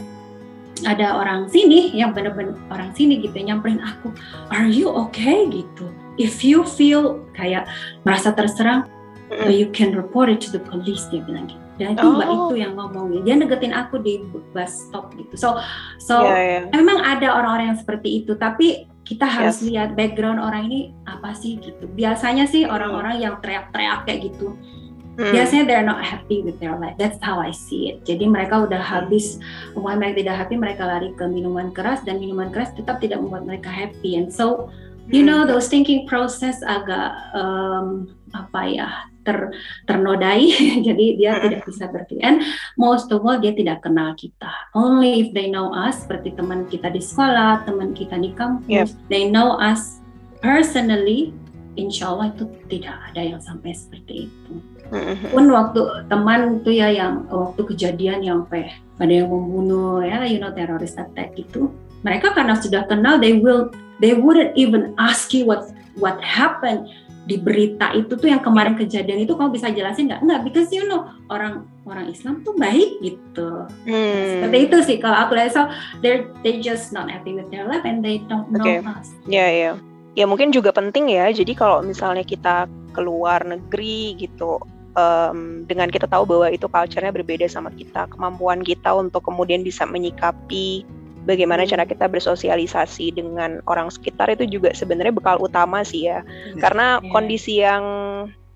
ada 0.87 1.19
orang 1.19 1.51
sini 1.51 1.91
yang 1.95 2.15
benar-benar 2.15 2.55
orang 2.71 2.95
sini 2.95 3.19
gitu 3.23 3.39
nyamperin 3.43 3.83
aku 3.83 4.15
are 4.55 4.71
you 4.71 4.87
okay? 4.87 5.51
Gitu 5.51 6.02
if 6.17 6.45
you 6.45 6.65
feel 6.65 7.21
kayak 7.37 7.69
merasa 8.05 8.33
terserang 8.33 8.89
mm. 9.31 9.49
you 9.49 9.69
can 9.73 9.93
report 9.97 10.29
it 10.29 10.41
to 10.41 10.53
the 10.53 10.63
police 10.69 11.09
dia 11.09 11.25
bilang 11.25 11.49
gitu 11.49 11.63
dan 11.81 11.97
itu 11.97 12.05
oh. 12.05 12.15
mbak 12.15 12.29
itu 12.29 12.55
yang 12.61 12.73
ngomongin 12.77 13.21
dia 13.25 13.35
negetin 13.37 13.73
aku 13.73 13.97
di 14.01 14.21
bus 14.53 14.89
stop 14.89 15.09
gitu 15.17 15.35
so 15.35 15.57
so 15.97 16.21
yeah, 16.29 16.61
yeah. 16.61 16.63
memang 16.77 17.01
ada 17.01 17.33
orang-orang 17.33 17.73
yang 17.73 17.81
seperti 17.81 18.23
itu 18.23 18.37
tapi 18.37 18.87
kita 19.03 19.27
harus 19.27 19.59
yes. 19.61 19.67
lihat 19.67 19.89
background 19.99 20.39
orang 20.39 20.69
ini 20.69 20.81
apa 21.09 21.35
sih 21.35 21.59
gitu 21.59 21.89
biasanya 21.97 22.47
sih 22.47 22.69
orang-orang 22.69 23.19
yang 23.19 23.41
teriak-teriak 23.41 24.05
kayak 24.05 24.31
gitu 24.31 24.55
Hmm. 25.13 25.29
Biasanya 25.29 25.69
they're 25.69 25.85
not 25.85 26.01
happy 26.01 26.41
with 26.41 26.57
their 26.57 26.73
life. 26.81 26.97
That's 26.97 27.21
how 27.21 27.37
I 27.37 27.53
see 27.53 27.93
it. 27.93 28.09
Jadi 28.09 28.25
mereka 28.25 28.65
udah 28.65 28.81
habis 28.81 29.37
membuat 29.77 30.01
mereka 30.01 30.25
tidak 30.25 30.37
happy, 30.41 30.55
mereka 30.57 30.89
lari 30.89 31.13
ke 31.13 31.25
minuman 31.29 31.69
keras 31.69 32.01
dan 32.01 32.17
minuman 32.17 32.49
keras 32.49 32.73
tetap 32.73 32.97
tidak 33.05 33.21
membuat 33.21 33.45
mereka 33.45 33.69
happy. 33.69 34.17
And 34.17 34.33
so 34.33 34.73
you 35.11 35.25
know 35.27 35.43
those 35.49 35.67
thinking 35.67 36.07
process 36.07 36.61
agak 36.63 37.17
um, 37.35 38.13
apa 38.37 38.61
ya 38.69 38.89
ter 39.23 39.55
ternodai. 39.87 40.51
Jadi 40.87 41.19
dia 41.19 41.39
tidak 41.39 41.67
bisa 41.67 41.89
berpikir. 41.89 42.23
And 42.23 42.43
most 42.75 43.11
of 43.15 43.23
all 43.23 43.39
dia 43.39 43.55
tidak 43.55 43.87
kenal 43.87 44.15
kita. 44.19 44.51
Only 44.75 45.27
if 45.27 45.29
they 45.35 45.49
know 45.49 45.71
us 45.73 46.05
seperti 46.05 46.35
teman 46.35 46.67
kita 46.69 46.91
di 46.91 47.03
sekolah 47.03 47.65
teman 47.67 47.95
kita 47.95 48.19
di 48.19 48.35
kampus 48.35 48.69
yep. 48.69 48.87
they 49.09 49.31
know 49.31 49.57
us 49.59 50.03
personally 50.43 51.31
insya 51.79 52.13
Allah 52.13 52.35
itu 52.37 52.45
tidak 52.69 52.97
ada 53.11 53.21
yang 53.23 53.41
sampai 53.41 53.73
seperti 53.73 54.29
itu. 54.29 54.55
Pun 55.33 55.49
waktu 55.49 56.05
teman 56.13 56.61
itu 56.61 56.77
ya 56.77 56.93
yang 56.93 57.25
waktu 57.33 57.65
kejadian 57.65 58.21
yang 58.21 58.45
sampai 58.45 58.77
ada 59.01 59.15
yang 59.25 59.33
membunuh 59.33 60.05
ya 60.05 60.21
you 60.29 60.37
know 60.37 60.53
terrorist 60.53 61.01
attack 61.01 61.33
itu 61.35 61.73
mereka 62.05 62.37
karena 62.37 62.53
sudah 62.61 62.85
kenal 62.85 63.17
they 63.17 63.41
will 63.41 63.73
they 64.03 64.13
wouldn't 64.19 64.53
even 64.59 64.93
ask 64.99 65.31
you 65.31 65.47
what 65.47 65.71
what 65.97 66.19
happened 66.19 66.91
di 67.23 67.39
berita 67.39 67.95
itu 67.95 68.19
tuh 68.19 68.27
yang 68.27 68.43
kemarin 68.43 68.75
kejadian 68.75 69.23
itu 69.23 69.39
kamu 69.39 69.55
bisa 69.55 69.71
jelasin 69.71 70.11
nggak? 70.11 70.27
Nggak, 70.27 70.41
because 70.43 70.69
you 70.75 70.83
know 70.91 71.07
orang 71.31 71.71
orang 71.87 72.11
Islam 72.11 72.43
tuh 72.43 72.59
baik 72.59 72.99
gitu. 72.99 73.71
Hmm. 73.87 74.43
Seperti 74.43 74.59
itu 74.67 74.77
sih 74.83 74.97
kalau 74.99 75.23
aku 75.23 75.39
lihat 75.39 75.55
so 75.55 75.71
they 76.03 76.27
they 76.43 76.59
just 76.59 76.91
not 76.91 77.07
happy 77.07 77.39
with 77.39 77.47
their 77.55 77.63
life 77.71 77.87
and 77.87 78.03
they 78.03 78.19
don't 78.27 78.51
know 78.51 78.67
okay. 78.67 78.83
us. 78.83 79.15
Ya 79.31 79.47
yeah, 79.47 79.49
ya. 79.49 79.63
Yeah. 79.63 79.75
Ya 80.13 80.25
mungkin 80.27 80.51
juga 80.51 80.75
penting 80.75 81.09
ya. 81.15 81.31
Jadi 81.31 81.55
kalau 81.55 81.81
misalnya 81.81 82.27
kita 82.27 82.67
keluar 82.93 83.41
negeri 83.47 84.19
gitu 84.19 84.61
um, 84.99 85.65
dengan 85.65 85.89
kita 85.89 86.05
tahu 86.05 86.29
bahwa 86.29 86.53
itu 86.53 86.69
culture-nya 86.69 87.15
berbeda 87.15 87.49
sama 87.49 87.73
kita, 87.73 88.11
kemampuan 88.13 88.61
kita 88.61 88.93
untuk 88.93 89.25
kemudian 89.25 89.65
bisa 89.65 89.89
menyikapi 89.89 90.85
bagaimana 91.25 91.67
cara 91.67 91.87
kita 91.87 92.07
bersosialisasi 92.11 93.15
dengan 93.15 93.63
orang 93.71 93.89
sekitar 93.89 94.31
itu 94.35 94.47
juga 94.49 94.75
sebenarnya 94.75 95.15
bekal 95.15 95.39
utama 95.39 95.83
sih 95.87 96.11
ya. 96.11 96.23
Hmm. 96.23 96.59
Karena 96.59 96.87
yeah. 96.99 97.11
kondisi 97.11 97.55
yang 97.63 97.85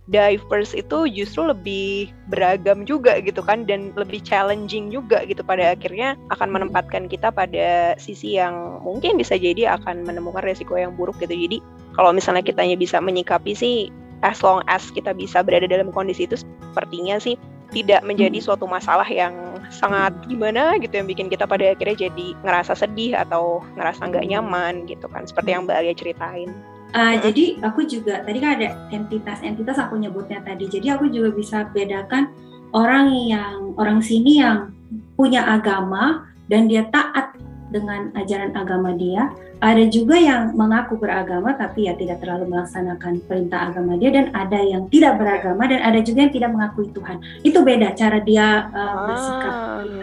diverse 0.07 0.71
itu 0.79 1.11
justru 1.11 1.51
lebih 1.51 2.15
beragam 2.31 2.87
juga 2.87 3.19
gitu 3.19 3.43
kan 3.43 3.67
dan 3.67 3.91
lebih 3.99 4.23
challenging 4.23 4.95
juga 4.95 5.27
gitu 5.27 5.43
pada 5.43 5.75
akhirnya 5.75 6.15
akan 6.31 6.47
hmm. 6.47 6.55
menempatkan 6.55 7.11
kita 7.11 7.35
pada 7.35 7.99
sisi 7.99 8.39
yang 8.39 8.79
mungkin 8.87 9.19
bisa 9.19 9.35
jadi 9.35 9.75
akan 9.83 10.07
menemukan 10.07 10.47
resiko 10.47 10.79
yang 10.79 10.95
buruk 10.95 11.19
gitu. 11.19 11.35
Jadi 11.35 11.59
kalau 11.99 12.15
misalnya 12.15 12.47
kita 12.47 12.63
bisa 12.79 13.03
menyikapi 13.03 13.57
sih 13.57 13.91
as 14.25 14.41
long 14.41 14.63
as 14.71 14.87
kita 14.95 15.13
bisa 15.13 15.43
berada 15.43 15.69
dalam 15.69 15.93
kondisi 15.93 16.25
itu 16.25 16.39
sepertinya 16.39 17.21
sih 17.21 17.37
tidak 17.75 18.03
menjadi 18.07 18.39
hmm. 18.39 18.47
suatu 18.47 18.67
masalah 18.69 19.07
yang 19.07 19.35
sangat 19.71 20.15
gimana 20.31 20.79
gitu 20.79 20.95
yang 20.95 21.09
bikin 21.11 21.27
kita 21.27 21.45
pada 21.49 21.75
akhirnya 21.75 22.07
jadi 22.07 22.27
ngerasa 22.47 22.79
sedih 22.79 23.19
atau 23.19 23.63
ngerasa 23.75 24.07
nggak 24.07 24.25
hmm. 24.25 24.33
nyaman 24.37 24.75
gitu 24.87 25.07
kan 25.11 25.27
seperti 25.27 25.55
yang 25.55 25.67
Mbak 25.67 25.77
Alia 25.79 25.95
ceritain. 25.95 26.51
Uh, 26.95 27.15
hmm. 27.15 27.19
Jadi 27.27 27.45
aku 27.67 27.81
juga 27.85 28.23
tadi 28.23 28.39
kan 28.39 28.61
ada 28.63 28.69
entitas-entitas 28.95 29.77
aku 29.83 29.99
nyebutnya 29.99 30.39
tadi. 30.47 30.71
Jadi 30.71 30.87
aku 30.95 31.11
juga 31.11 31.35
bisa 31.35 31.67
bedakan 31.75 32.31
orang 32.71 33.11
yang 33.27 33.75
orang 33.75 33.99
sini 33.99 34.39
yang 34.39 34.71
punya 35.19 35.43
agama 35.43 36.31
dan 36.47 36.71
dia 36.71 36.87
taat 36.95 37.35
dengan 37.71 38.15
ajaran 38.15 38.55
agama 38.55 38.95
dia. 38.95 39.31
Ada 39.65 39.89
juga 39.89 40.21
yang 40.21 40.53
mengaku 40.53 41.01
beragama 41.01 41.57
tapi 41.57 41.89
ya 41.89 41.97
tidak 41.97 42.21
terlalu 42.21 42.53
melaksanakan 42.53 43.25
perintah 43.25 43.73
agama 43.73 43.97
dia 43.97 44.13
dan 44.13 44.29
ada 44.37 44.61
yang 44.61 44.85
tidak 44.93 45.17
beragama 45.17 45.65
dan 45.65 45.81
ada 45.81 45.99
juga 46.05 46.29
yang 46.29 46.35
tidak 46.35 46.51
mengakui 46.53 46.89
Tuhan. 46.93 47.17
Itu 47.41 47.65
beda 47.65 47.97
cara 47.97 48.21
dia 48.21 48.69
uh, 48.71 48.95
bersikap. 49.09 49.55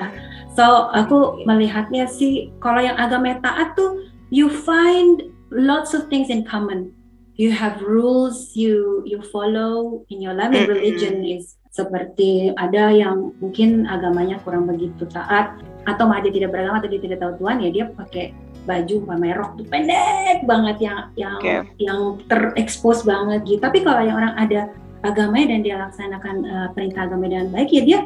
Ah. 0.02 0.12
So 0.54 0.90
aku 0.94 1.46
melihatnya 1.46 2.10
sih 2.10 2.50
kalau 2.62 2.82
yang 2.82 2.98
agama 2.98 3.38
taat 3.42 3.78
tuh 3.78 4.06
you 4.34 4.50
find 4.50 5.30
lots 5.54 5.94
of 5.94 6.10
things 6.10 6.34
in 6.34 6.46
common. 6.46 6.94
You 7.38 7.54
have 7.54 7.82
rules 7.82 8.54
you 8.54 9.02
you 9.06 9.22
follow 9.34 10.06
in 10.10 10.22
your 10.22 10.38
life. 10.38 10.54
Religion 10.54 11.26
is 11.26 11.58
seperti 11.74 12.54
ada 12.54 12.94
yang 12.94 13.34
mungkin 13.42 13.90
agamanya 13.90 14.38
kurang 14.46 14.70
begitu 14.70 15.10
taat 15.10 15.58
atau 15.90 16.06
malah 16.06 16.22
dia 16.22 16.30
tidak 16.30 16.54
beragama 16.54 16.78
atau 16.78 16.90
dia 16.94 17.02
tidak 17.02 17.18
tahu 17.20 17.34
Tuhan 17.42 17.66
ya 17.66 17.70
dia 17.74 17.86
pakai 17.90 18.26
baju 18.64 18.96
pakai 19.10 19.32
rok 19.36 19.52
tuh 19.60 19.68
pendek 19.68 20.46
banget 20.48 20.78
yang 20.80 21.00
yang 21.18 21.36
okay. 21.42 21.66
yang 21.82 22.22
terekspos 22.30 23.02
banget 23.04 23.42
gitu. 23.50 23.60
Tapi 23.60 23.82
kalau 23.82 24.06
yang 24.06 24.16
orang 24.22 24.38
ada 24.38 24.70
agamanya 25.04 25.58
dan 25.58 25.60
dia 25.66 25.76
laksanakan 25.82 26.36
uh, 26.48 26.68
perintah 26.72 27.10
agama 27.10 27.28
dengan 27.28 27.52
baik 27.52 27.74
ya 27.76 27.82
dia 27.84 28.00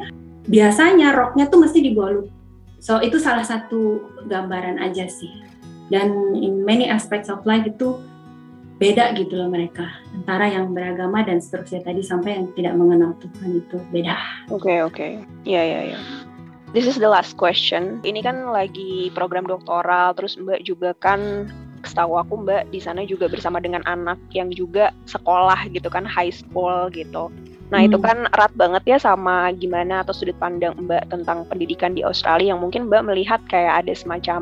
biasanya 0.48 1.14
roknya 1.14 1.46
tuh 1.46 1.62
mesti 1.62 1.78
di 1.78 1.92
bawah 1.94 2.26
so 2.82 2.98
itu 2.98 3.20
salah 3.22 3.44
satu 3.44 4.00
gambaran 4.26 4.80
aja 4.80 5.04
sih. 5.06 5.44
Dan 5.88 6.36
in 6.36 6.64
many 6.64 6.88
aspects 6.88 7.32
of 7.32 7.44
life 7.44 7.64
itu 7.64 8.00
beda 8.78 9.10
gitu 9.18 9.34
loh 9.34 9.50
mereka 9.50 9.90
antara 10.14 10.46
yang 10.46 10.70
beragama 10.70 11.26
dan 11.26 11.42
seterusnya 11.42 11.82
tadi 11.82 12.00
sampai 12.00 12.38
yang 12.38 12.46
tidak 12.54 12.74
mengenal 12.78 13.10
Tuhan 13.18 13.58
itu 13.58 13.76
beda. 13.90 14.14
Oke 14.54 14.70
okay, 14.70 14.78
oke, 14.80 14.94
okay. 14.94 15.10
ya 15.42 15.62
ya 15.66 15.94
ya. 15.94 16.00
This 16.70 16.86
is 16.86 17.00
the 17.00 17.10
last 17.10 17.34
question. 17.34 17.98
Ini 18.06 18.22
kan 18.22 18.54
lagi 18.54 19.10
program 19.16 19.48
doktoral, 19.48 20.14
terus 20.14 20.38
Mbak 20.38 20.62
juga 20.62 20.94
kan 21.02 21.50
setahu 21.82 22.20
aku 22.20 22.44
Mbak 22.44 22.70
di 22.70 22.78
sana 22.78 23.02
juga 23.02 23.26
bersama 23.26 23.58
dengan 23.58 23.82
anak 23.88 24.20
yang 24.30 24.52
juga 24.54 24.94
sekolah 25.10 25.66
gitu 25.74 25.90
kan, 25.90 26.06
high 26.06 26.30
school 26.30 26.86
gitu. 26.94 27.32
Nah 27.68 27.82
hmm. 27.82 27.88
itu 27.88 27.98
kan 28.00 28.30
erat 28.32 28.52
banget 28.54 28.84
ya 28.84 28.98
sama 29.00 29.50
gimana 29.56 30.04
atau 30.04 30.14
sudut 30.14 30.36
pandang 30.38 30.76
Mbak 30.76 31.12
tentang 31.12 31.44
pendidikan 31.50 31.92
di 31.96 32.06
Australia 32.06 32.54
yang 32.54 32.60
mungkin 32.62 32.86
Mbak 32.86 33.02
melihat 33.10 33.40
kayak 33.48 33.84
ada 33.84 33.92
semacam 33.96 34.40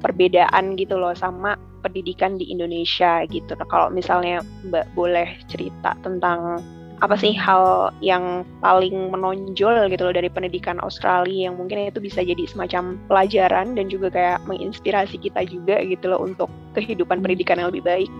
perbedaan 0.00 0.78
gitu 0.78 1.00
loh 1.00 1.16
sama 1.16 1.56
pendidikan 1.84 2.40
di 2.40 2.48
Indonesia 2.48 3.28
gitu. 3.28 3.52
Nah, 3.52 3.68
kalau 3.68 3.92
misalnya 3.92 4.40
Mbak 4.64 4.96
boleh 4.96 5.28
cerita 5.52 5.92
tentang 6.00 6.64
apa 7.04 7.20
sih 7.20 7.36
hal 7.36 7.92
yang 8.00 8.48
paling 8.64 9.12
menonjol 9.12 9.92
gitu 9.92 10.02
loh 10.08 10.14
dari 10.16 10.32
pendidikan 10.32 10.80
Australia 10.80 11.52
yang 11.52 11.60
mungkin 11.60 11.92
itu 11.92 12.00
bisa 12.00 12.24
jadi 12.24 12.48
semacam 12.48 12.96
pelajaran 13.12 13.76
dan 13.76 13.92
juga 13.92 14.08
kayak 14.08 14.40
menginspirasi 14.48 15.20
kita 15.20 15.44
juga 15.44 15.84
gitu 15.84 16.08
loh 16.08 16.24
untuk 16.24 16.48
kehidupan 16.72 17.20
pendidikan 17.20 17.60
yang 17.60 17.68
lebih 17.68 17.84
baik. 17.84 18.10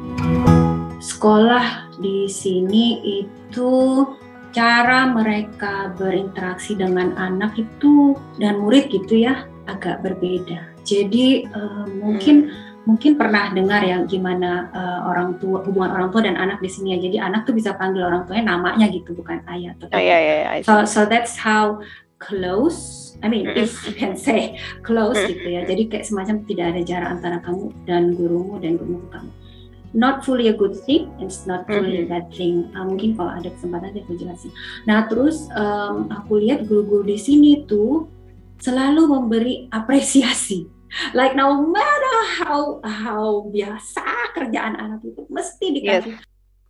Sekolah 1.00 1.96
di 1.96 2.28
sini 2.28 3.00
itu 3.24 4.04
cara 4.52 5.08
mereka 5.08 5.96
berinteraksi 5.96 6.76
dengan 6.76 7.16
anak 7.16 7.56
itu 7.56 8.14
dan 8.36 8.60
murid 8.60 8.92
gitu 8.92 9.24
ya 9.24 9.48
agak 9.64 10.04
berbeda. 10.04 10.60
Jadi 10.84 11.48
uh, 11.56 11.88
mungkin 11.88 12.52
hmm 12.52 12.73
mungkin 12.84 13.16
pernah 13.16 13.48
dengar 13.52 13.80
ya 13.80 14.04
gimana 14.04 14.68
uh, 14.70 15.00
orang 15.08 15.40
tua 15.40 15.64
hubungan 15.64 15.90
orang 15.92 16.08
tua 16.12 16.20
dan 16.24 16.36
anak 16.36 16.60
di 16.60 16.68
sini 16.68 16.96
ya. 16.96 16.98
Jadi 17.00 17.16
anak 17.20 17.48
tuh 17.48 17.56
bisa 17.56 17.72
panggil 17.76 18.04
orang 18.04 18.28
tuanya 18.28 18.56
namanya 18.56 18.86
gitu 18.92 19.16
bukan 19.16 19.40
ayah 19.48 19.72
atau 19.76 19.88
oh, 19.88 20.00
yeah, 20.00 20.20
yeah, 20.20 20.38
yeah, 20.44 20.64
So 20.64 20.84
so 20.84 21.08
that's 21.08 21.36
how 21.36 21.80
close 22.20 23.16
I 23.24 23.32
mean 23.32 23.48
if 23.48 23.72
you 23.88 23.96
can 23.96 24.20
say 24.20 24.60
close 24.84 25.16
gitu 25.16 25.48
ya. 25.48 25.64
Jadi 25.64 25.88
kayak 25.88 26.04
semacam 26.04 26.44
tidak 26.44 26.66
ada 26.76 26.80
jarak 26.84 27.08
antara 27.08 27.36
kamu 27.40 27.72
dan 27.88 28.12
gurumu 28.12 28.60
dan 28.60 28.76
gurumu 28.76 29.08
kamu. 29.08 29.32
Not 29.94 30.26
fully 30.26 30.50
a 30.50 30.56
good 30.58 30.74
thing, 30.74 31.14
it's 31.22 31.46
not 31.46 31.70
fully 31.70 32.02
a 32.02 32.06
bad 32.10 32.26
thing. 32.34 32.66
Uh, 32.74 32.82
mungkin 32.82 33.14
kalau 33.14 33.30
ada 33.30 33.46
kesempatan 33.46 33.94
aku 33.94 34.18
jelasin. 34.18 34.50
Nah 34.90 35.06
terus 35.06 35.46
um, 35.54 36.10
aku 36.10 36.42
lihat 36.42 36.66
guru-guru 36.66 37.06
di 37.06 37.14
sini 37.14 37.62
tuh 37.62 38.10
selalu 38.58 39.06
memberi 39.06 39.54
apresiasi 39.70 40.73
like 41.12 41.34
no 41.34 41.66
matter 41.68 42.18
how 42.42 42.78
how 42.84 43.44
biasa 43.50 44.04
kerjaan 44.34 44.78
anak 44.78 45.00
itu 45.02 45.22
mesti 45.30 45.66
dikasih 45.74 46.14
yes. 46.16 46.24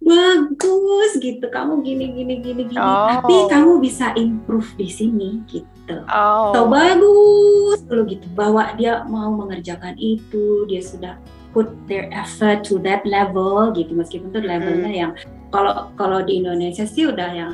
bagus 0.05 1.11
gitu 1.21 1.47
kamu 1.49 1.81
gini 1.81 2.13
gini 2.13 2.35
gini 2.41 2.63
gini 2.69 2.81
oh. 2.81 3.09
tapi 3.09 3.35
kamu 3.49 3.81
bisa 3.81 4.13
improve 4.17 4.69
di 4.77 4.89
sini 4.89 5.41
gitu 5.49 5.97
oh. 6.09 6.53
so 6.53 6.69
bagus 6.69 7.81
lo 7.89 8.03
gitu 8.09 8.27
bahwa 8.33 8.73
dia 8.77 9.05
mau 9.09 9.33
mengerjakan 9.33 9.97
itu 10.01 10.65
dia 10.69 10.81
sudah 10.81 11.15
put 11.55 11.71
their 11.87 12.11
effort 12.11 12.67
to 12.67 12.83
that 12.83 13.07
level 13.07 13.71
gitu 13.73 13.95
meskipun 13.95 14.35
tuh 14.35 14.43
levelnya 14.43 14.91
mm. 14.91 15.01
yang 15.07 15.13
kalau 15.55 15.95
kalau 15.95 16.19
di 16.27 16.43
Indonesia 16.43 16.83
sih 16.83 17.07
udah 17.07 17.31
yang 17.31 17.53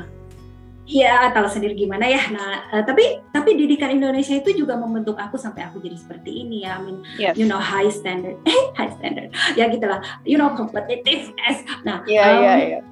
Iya, 0.91 1.31
tahu 1.31 1.47
sendiri 1.47 1.73
gimana 1.79 2.03
ya. 2.03 2.19
Nah, 2.35 2.67
uh, 2.67 2.83
tapi 2.83 3.23
tapi 3.31 3.55
didikan 3.55 3.95
Indonesia 3.95 4.35
itu 4.35 4.51
juga 4.51 4.75
membentuk 4.75 5.15
aku 5.15 5.39
sampai 5.39 5.63
aku 5.63 5.79
jadi 5.79 5.95
seperti 5.95 6.43
ini 6.43 6.67
ya. 6.67 6.75
I 6.75 6.81
mean, 6.83 6.97
yes. 7.15 7.39
you 7.39 7.47
know 7.47 7.55
high 7.55 7.87
standard, 7.87 8.35
eh 8.51 8.63
high 8.75 8.91
standard, 8.99 9.31
ya 9.55 9.71
gitulah. 9.71 10.03
You 10.27 10.35
know 10.35 10.51
competitive 10.51 11.31
as. 11.47 11.63
Nah, 11.87 12.03
iya 12.03 12.19
yeah, 12.19 12.27
um, 12.27 12.39
iya 12.43 12.47
yeah, 12.51 12.57
yeah. 12.75 12.83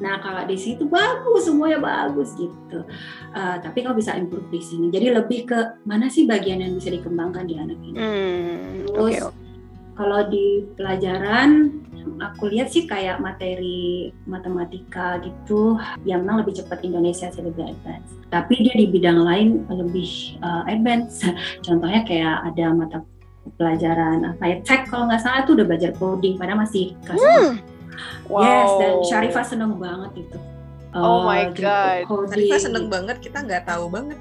Nah, 0.00 0.16
kalau 0.22 0.46
di 0.48 0.56
situ 0.56 0.88
bagus, 0.88 1.44
semuanya 1.44 1.82
bagus 1.82 2.32
gitu. 2.38 2.86
Uh, 3.36 3.56
tapi 3.60 3.84
kau 3.84 3.92
bisa 3.92 4.16
improve 4.16 4.48
di 4.48 4.62
sini. 4.62 4.88
Jadi 4.88 5.12
lebih 5.12 5.44
ke 5.44 5.58
mana 5.84 6.08
sih 6.08 6.24
bagian 6.24 6.64
yang 6.64 6.72
bisa 6.78 6.88
dikembangkan 6.88 7.44
di 7.44 7.54
anak 7.60 7.76
ini. 7.84 7.98
Hmm, 8.00 8.88
Terus 8.88 9.28
okay. 9.28 9.36
kalau 10.00 10.20
di 10.32 10.64
pelajaran 10.78 11.50
aku 12.20 12.52
lihat 12.52 12.72
sih 12.72 12.84
kayak 12.84 13.18
materi 13.18 14.12
matematika 14.24 15.20
gitu 15.24 15.76
yang 16.04 16.24
memang 16.24 16.44
lebih 16.44 16.60
cepat 16.60 16.84
Indonesia 16.84 17.28
sih 17.32 17.42
lebih 17.42 17.70
advance 17.70 18.10
tapi 18.28 18.60
dia 18.60 18.74
di 18.76 18.86
bidang 18.88 19.20
lain 19.20 19.48
lebih 19.68 20.40
uh, 20.44 20.64
advance 20.68 21.24
contohnya 21.66 22.04
kayak 22.04 22.36
ada 22.52 22.64
mata 22.72 22.98
pelajaran 23.56 24.36
apa 24.36 24.44
ya 24.44 24.56
tech 24.62 24.86
kalau 24.88 25.08
nggak 25.08 25.22
salah 25.22 25.42
tuh 25.48 25.56
udah 25.56 25.66
belajar 25.66 25.90
coding 25.96 26.36
padahal 26.36 26.62
masih 26.62 26.92
kelas 27.08 27.20
hmm. 27.20 27.52
wow. 28.28 28.44
yes 28.44 28.70
dan 28.76 28.92
Syarifah 29.08 29.44
seneng 29.46 29.76
banget 29.80 30.28
itu 30.28 30.38
Oh, 30.90 31.22
oh 31.22 31.30
my 31.30 31.54
god. 31.54 32.02
Syarifah 32.10 32.58
seneng 32.58 32.90
banget, 32.90 33.22
kita 33.22 33.46
nggak 33.46 33.62
tahu 33.62 33.86
banget. 33.86 34.18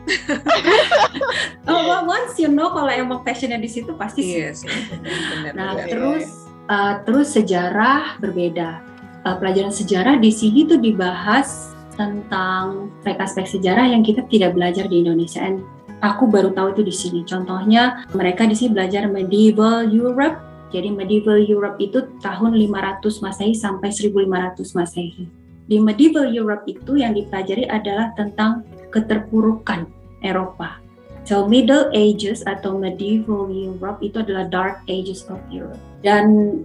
oh, 1.65 2.05
once 2.05 2.37
you 2.37 2.45
know 2.45 2.69
kalau 2.69 2.93
emang 2.93 3.25
passionnya 3.25 3.57
di 3.57 3.65
situ 3.65 3.89
pasti 3.97 4.21
sih. 4.21 4.37
Yes, 4.45 4.61
benar, 4.61 5.57
nah, 5.57 5.73
benar, 5.73 5.89
terus 5.89 6.48
Uh, 6.69 7.01
terus 7.01 7.33
sejarah 7.33 8.21
berbeda. 8.21 8.85
Uh, 9.25 9.35
pelajaran 9.41 9.73
sejarah 9.73 10.21
di 10.21 10.29
sini 10.29 10.69
tuh 10.69 10.77
dibahas 10.77 11.73
tentang 11.97 12.93
aspek-aspek 13.01 13.59
sejarah 13.59 13.89
yang 13.89 14.05
kita 14.05 14.21
tidak 14.29 14.53
belajar 14.53 14.85
di 14.85 15.01
Indonesia. 15.01 15.41
And 15.41 15.65
aku 16.05 16.29
baru 16.29 16.53
tahu 16.53 16.77
itu 16.77 16.81
di 16.85 16.93
sini. 16.93 17.19
Contohnya 17.25 18.05
mereka 18.13 18.45
di 18.45 18.55
sini 18.55 18.77
belajar 18.77 19.09
medieval 19.09 19.89
Europe 19.89 20.45
Jadi 20.69 20.93
medieval 20.93 21.41
Europe 21.41 21.81
itu 21.81 22.05
tahun 22.21 22.53
500 22.53 23.01
Masehi 23.25 23.57
sampai 23.57 23.89
1500 23.89 24.77
Masehi. 24.77 25.25
Di 25.65 25.81
medieval 25.81 26.29
Europe 26.29 26.69
itu 26.69 26.93
yang 26.93 27.17
dipelajari 27.17 27.65
adalah 27.65 28.13
tentang 28.13 28.61
keterpurukan 28.93 29.89
Eropa. 30.21 30.77
So 31.23 31.45
Middle 31.45 31.93
Ages 31.93 32.41
atau 32.43 32.77
medieval 32.77 33.49
Europe 33.53 34.01
itu 34.01 34.19
adalah 34.19 34.49
dark 34.49 34.81
ages 34.89 35.23
of 35.29 35.37
Europe. 35.53 35.77
Dan 36.01 36.57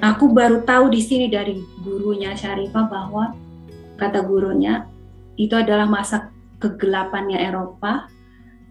aku 0.00 0.32
baru 0.32 0.64
tahu 0.64 0.90
di 0.90 1.00
sini 1.04 1.28
dari 1.28 1.60
gurunya 1.84 2.32
Syarifah 2.32 2.88
bahwa 2.88 3.36
kata 4.00 4.24
gurunya 4.24 4.88
itu 5.38 5.52
adalah 5.54 5.86
masa 5.86 6.32
kegelapannya 6.58 7.38
Eropa 7.38 8.10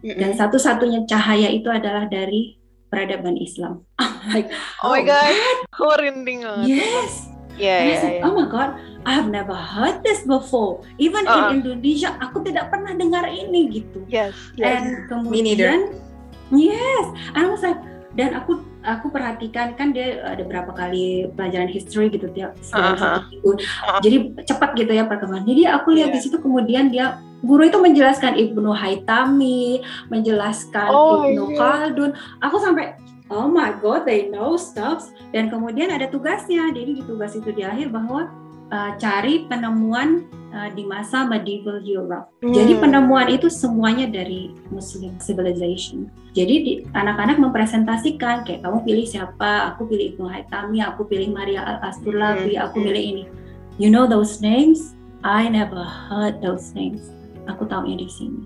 dan 0.02 0.34
satu-satunya 0.34 1.06
cahaya 1.06 1.54
itu 1.54 1.70
adalah 1.70 2.10
dari 2.10 2.58
peradaban 2.90 3.38
Islam. 3.38 3.86
like, 4.34 4.52
oh, 4.84 4.92
my 4.92 5.04
god, 5.06 5.32
merinding 5.80 6.44
banget. 6.44 6.82
Yes. 6.82 7.31
Yeah, 7.60 7.80
yeah, 7.84 8.02
yeah. 8.20 8.28
Oh 8.28 8.34
my 8.36 8.48
god, 8.48 8.78
I 9.04 9.18
have 9.18 9.28
never 9.28 9.54
heard 9.56 10.04
this 10.06 10.24
before. 10.24 10.86
Even 11.02 11.26
uh. 11.26 11.52
in 11.52 11.62
Indonesia, 11.62 12.16
aku 12.22 12.46
tidak 12.46 12.70
pernah 12.70 12.94
dengar 12.96 13.26
ini 13.28 13.82
gitu. 13.82 14.06
Yes. 14.08 14.36
yes. 14.56 14.68
And 14.68 15.10
kemudian, 15.10 15.96
yes, 16.54 17.06
I 17.34 17.48
was 17.50 17.66
like, 17.66 17.80
dan 18.16 18.36
aku 18.36 18.60
aku 18.82 19.14
perhatikan 19.14 19.78
kan 19.78 19.94
dia 19.94 20.20
ada 20.26 20.42
berapa 20.44 20.74
kali 20.74 21.30
pelajaran 21.38 21.70
history 21.70 22.10
gitu 22.10 22.28
tiap 22.34 22.58
uh 22.74 22.98
-huh. 22.98 23.22
Uh 23.46 23.56
-huh. 23.56 24.00
Jadi 24.02 24.36
cepat 24.44 24.74
gitu 24.76 24.92
ya 24.92 25.06
perkembangan. 25.06 25.48
Jadi 25.48 25.64
aku 25.70 25.96
lihat 25.96 26.12
yeah. 26.12 26.16
di 26.18 26.20
situ 26.20 26.38
kemudian 26.42 26.90
dia 26.90 27.22
guru 27.42 27.66
itu 27.66 27.78
menjelaskan 27.82 28.38
Ibnu 28.38 28.70
Haitami, 28.74 29.82
menjelaskan 30.14 30.90
oh, 30.94 31.26
Ibnu 31.26 31.44
yeah. 31.54 31.58
Khaldun. 31.58 32.12
Aku 32.42 32.58
sampai 32.62 32.98
oh 33.32 33.48
my 33.48 33.72
god, 33.80 34.04
they 34.04 34.28
know 34.28 34.60
stuff. 34.60 35.08
Dan 35.32 35.48
kemudian 35.48 35.90
ada 35.90 36.12
tugasnya. 36.12 36.70
Jadi 36.76 37.00
di 37.00 37.04
tugas 37.08 37.34
itu 37.34 37.50
di 37.56 37.64
akhir 37.64 37.90
bahwa 37.90 38.28
uh, 38.70 38.92
cari 39.00 39.48
penemuan 39.48 40.28
uh, 40.52 40.70
di 40.76 40.84
masa 40.84 41.24
medieval 41.24 41.80
Europe. 41.82 42.28
Hmm. 42.44 42.52
Jadi 42.52 42.76
penemuan 42.78 43.32
itu 43.32 43.48
semuanya 43.48 44.12
dari 44.12 44.52
Muslim 44.70 45.16
civilization. 45.24 46.12
Jadi 46.36 46.84
anak-anak 46.92 47.40
mempresentasikan 47.40 48.44
kayak 48.44 48.68
kamu 48.68 48.84
pilih 48.84 49.06
siapa, 49.08 49.74
aku 49.74 49.88
pilih 49.88 50.16
Ibnu 50.16 50.26
Haitami, 50.28 50.80
aku 50.84 51.08
pilih 51.08 51.32
Maria 51.32 51.64
Al 51.64 51.78
Astulabi, 51.88 52.60
hmm. 52.60 52.64
aku 52.68 52.84
pilih 52.84 53.04
ini. 53.04 53.24
You 53.80 53.88
know 53.88 54.06
those 54.06 54.44
names? 54.44 54.94
I 55.22 55.48
never 55.48 55.86
heard 55.86 56.42
those 56.42 56.74
names 56.74 57.14
aku 57.50 57.66
tahunya 57.66 57.98
di 58.02 58.10
sini. 58.10 58.42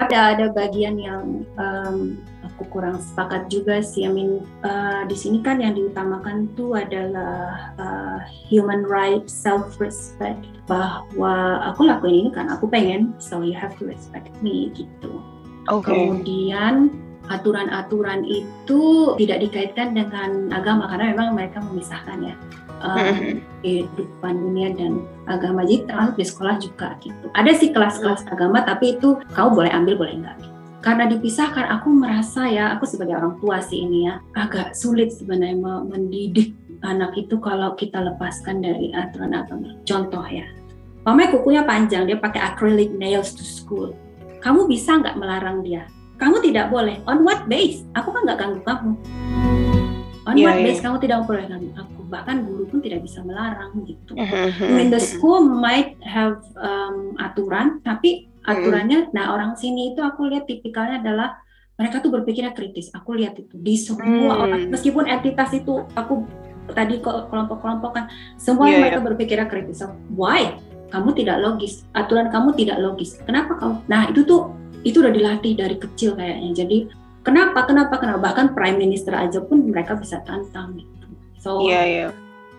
Tapi 0.00 0.16
ada 0.16 0.48
bagian 0.52 0.96
yang 0.96 1.44
um, 1.60 2.16
aku 2.60 2.76
kurang 2.76 3.00
sepakat 3.00 3.48
juga 3.48 3.80
sih. 3.80 4.04
I 4.04 4.12
mean, 4.12 4.44
uh, 4.60 5.08
di 5.08 5.16
sini 5.16 5.40
kan 5.40 5.64
yang 5.64 5.72
diutamakan 5.72 6.52
tuh 6.52 6.76
adalah 6.76 7.72
uh, 7.80 8.20
human 8.52 8.84
rights, 8.84 9.32
self 9.32 9.80
respect. 9.80 10.44
Bahwa 10.68 11.64
aku 11.64 11.88
lakuin 11.88 12.28
ini 12.28 12.30
kan 12.36 12.52
aku 12.52 12.68
pengen, 12.68 13.16
so 13.16 13.40
you 13.40 13.56
have 13.56 13.72
to 13.80 13.88
respect 13.88 14.28
me 14.44 14.68
gitu. 14.76 15.24
Okay. 15.72 15.88
Kemudian 15.88 16.92
aturan-aturan 17.32 18.28
itu 18.28 19.14
tidak 19.16 19.40
dikaitkan 19.48 19.96
dengan 19.96 20.52
agama 20.52 20.84
karena 20.92 21.16
memang 21.16 21.38
mereka 21.38 21.62
memisahkan 21.64 22.18
ya 22.26 22.34
uh, 22.82 23.38
kehidupan 23.62 24.34
dunia 24.34 24.74
dan 24.74 25.06
agama 25.30 25.62
jadi 25.62 25.86
termasuk 25.86 26.18
di 26.18 26.26
sekolah 26.26 26.54
juga 26.58 26.98
gitu 26.98 27.30
ada 27.38 27.54
sih 27.54 27.70
kelas-kelas 27.70 28.26
agama 28.34 28.66
tapi 28.66 28.98
itu 28.98 29.14
kamu 29.30 29.62
boleh 29.62 29.70
ambil 29.70 29.94
boleh 29.94 30.14
enggak 30.18 30.34
gitu. 30.42 30.59
Karena 30.80 31.04
dipisahkan 31.08 31.68
aku 31.76 31.92
merasa 31.92 32.48
ya 32.48 32.72
aku 32.76 32.88
sebagai 32.88 33.20
orang 33.20 33.36
tua 33.40 33.60
sih 33.60 33.84
ini 33.84 34.08
ya 34.08 34.24
agak 34.36 34.72
sulit 34.72 35.12
sebenarnya 35.12 35.56
mendidik 35.84 36.56
anak 36.80 37.12
itu 37.20 37.36
kalau 37.36 37.76
kita 37.76 38.00
lepaskan 38.00 38.64
dari 38.64 38.92
aturan 38.96 39.36
agama 39.36 39.76
contoh 39.84 40.24
ya 40.24 40.48
Pamai 41.00 41.32
kukunya 41.32 41.64
panjang, 41.64 42.04
dia 42.04 42.20
pakai 42.20 42.44
acrylic 42.44 42.92
nails 42.92 43.32
to 43.32 43.40
school. 43.40 43.96
Kamu 44.44 44.68
bisa 44.68 45.00
nggak 45.00 45.16
melarang 45.16 45.64
dia? 45.64 45.88
Kamu 46.20 46.44
tidak 46.44 46.68
boleh. 46.68 47.00
On 47.08 47.24
what 47.24 47.48
base? 47.48 47.88
Aku 47.96 48.12
kan 48.12 48.28
nggak 48.28 48.36
ganggu 48.36 48.60
kamu. 48.68 48.92
On 50.28 50.36
yeah, 50.36 50.44
what 50.52 50.60
yeah. 50.60 50.66
base 50.68 50.80
kamu 50.84 51.00
tidak 51.00 51.24
boleh 51.24 51.48
ganggu 51.48 51.72
aku? 51.72 52.00
bahkan 52.10 52.42
guru 52.42 52.66
pun 52.66 52.82
tidak 52.82 53.06
bisa 53.06 53.22
melarang 53.22 53.70
gitu. 53.86 54.18
I 54.66 54.70
mean 54.74 54.90
the 54.90 54.98
school 54.98 55.46
might 55.46 55.94
have 56.02 56.42
um, 56.58 57.14
aturan, 57.22 57.78
tapi 57.86 58.29
aturannya, 58.44 59.08
mm. 59.08 59.12
nah 59.12 59.36
orang 59.36 59.56
sini 59.56 59.92
itu 59.92 60.00
aku 60.00 60.28
lihat 60.28 60.48
tipikalnya 60.48 61.00
adalah 61.00 61.40
mereka 61.76 62.00
tuh 62.04 62.12
berpikirnya 62.12 62.52
kritis. 62.52 62.92
Aku 62.92 63.16
lihat 63.16 63.36
itu 63.40 63.56
di 63.56 63.74
semua 63.76 64.36
mm. 64.36 64.42
orang, 64.44 64.60
meskipun 64.68 65.08
entitas 65.08 65.52
itu 65.56 65.84
aku 65.96 66.24
tadi 66.70 67.02
kelompok-kelompok 67.02 67.90
kan, 67.92 68.04
semua 68.38 68.70
yeah, 68.70 68.78
mereka 68.78 68.98
yeah. 69.00 69.06
berpikirnya 69.06 69.46
kritis. 69.50 69.82
So, 69.82 69.92
why? 70.14 70.56
Kamu 70.90 71.14
tidak 71.14 71.38
logis, 71.38 71.86
aturan 71.94 72.34
kamu 72.34 72.58
tidak 72.58 72.82
logis. 72.82 73.22
Kenapa 73.22 73.54
kamu? 73.62 73.86
Nah 73.86 74.10
itu 74.10 74.26
tuh 74.26 74.50
itu 74.82 74.98
udah 74.98 75.14
dilatih 75.14 75.54
dari 75.54 75.78
kecil 75.78 76.18
kayaknya. 76.18 76.50
Jadi 76.66 76.90
kenapa, 77.22 77.62
kenapa, 77.62 77.94
kenapa? 78.02 78.18
Bahkan 78.30 78.58
prime 78.58 78.74
minister 78.74 79.14
aja 79.14 79.38
pun 79.38 79.70
mereka 79.70 79.94
bisa 79.94 80.18
tantang. 80.26 80.74
Gitu. 80.74 81.06
So 81.38 81.62
yeah, 81.62 81.86
yeah. 81.86 82.10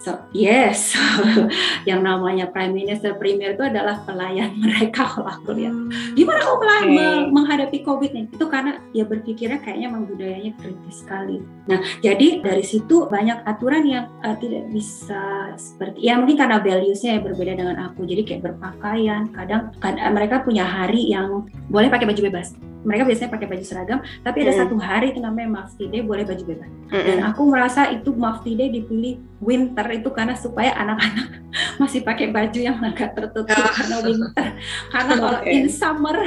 So 0.01 0.17
yes, 0.33 0.97
yang 1.89 2.01
namanya 2.01 2.49
prime 2.49 2.73
minister 2.73 3.13
premier 3.21 3.53
itu 3.53 3.61
adalah 3.61 4.01
pelayan 4.01 4.57
mereka 4.57 5.05
kalau 5.05 5.29
aku 5.29 5.53
lihat. 5.53 5.69
Hmm, 5.69 6.17
Gimana 6.17 6.41
kamu 6.41 6.57
pelayan 6.57 6.89
okay. 6.89 7.17
menghadapi 7.29 7.77
covid 7.85 8.09
nih? 8.09 8.25
Itu 8.33 8.49
karena 8.49 8.81
ya 8.97 9.05
berpikirnya 9.05 9.61
kayaknya 9.61 9.93
memang 9.93 10.09
budayanya 10.09 10.57
kritis 10.57 11.05
sekali. 11.05 11.45
Nah 11.69 11.85
jadi 12.01 12.41
dari 12.41 12.65
situ 12.65 13.05
banyak 13.05 13.45
aturan 13.45 13.85
yang 13.85 14.09
uh, 14.25 14.33
tidak 14.41 14.73
bisa 14.73 15.53
seperti 15.53 16.01
ya 16.01 16.17
mungkin 16.17 16.33
karena 16.33 16.57
valuesnya 16.57 17.21
yang 17.21 17.23
berbeda 17.29 17.53
dengan 17.53 17.77
aku. 17.85 18.01
Jadi 18.09 18.25
kayak 18.25 18.41
berpakaian, 18.41 19.29
kadang, 19.37 19.69
kadang 19.77 20.17
mereka 20.17 20.41
punya 20.41 20.65
hari 20.65 21.13
yang 21.13 21.45
boleh 21.69 21.93
pakai 21.93 22.09
baju 22.09 22.21
bebas 22.25 22.57
mereka 22.81 23.05
biasanya 23.05 23.29
pakai 23.29 23.47
baju 23.47 23.65
seragam, 23.65 23.99
tapi 24.25 24.37
ada 24.41 24.53
mm. 24.57 24.59
satu 24.65 24.75
hari 24.81 25.13
itu 25.13 25.19
namanya 25.21 25.61
Mufti 25.61 25.85
Day 25.85 26.01
boleh 26.01 26.25
baju 26.25 26.43
bebas. 26.45 26.69
Mm 26.89 27.03
Dan 27.05 27.17
aku 27.29 27.41
merasa 27.45 27.93
itu 27.93 28.09
Mufti 28.13 28.57
Day 28.57 28.73
dipilih 28.73 29.21
winter 29.41 29.85
itu 29.93 30.09
karena 30.11 30.33
supaya 30.35 30.71
anak-anak 30.75 31.27
masih 31.81 32.01
pakai 32.01 32.31
baju 32.31 32.59
yang 32.59 32.77
agak 32.81 33.15
tertutup 33.15 33.55
oh. 33.55 33.71
karena 33.75 33.97
winter. 34.03 34.47
Karena 34.91 35.13
kalau 35.19 35.39
okay. 35.43 35.53
in 35.53 35.67
summer, 35.67 36.17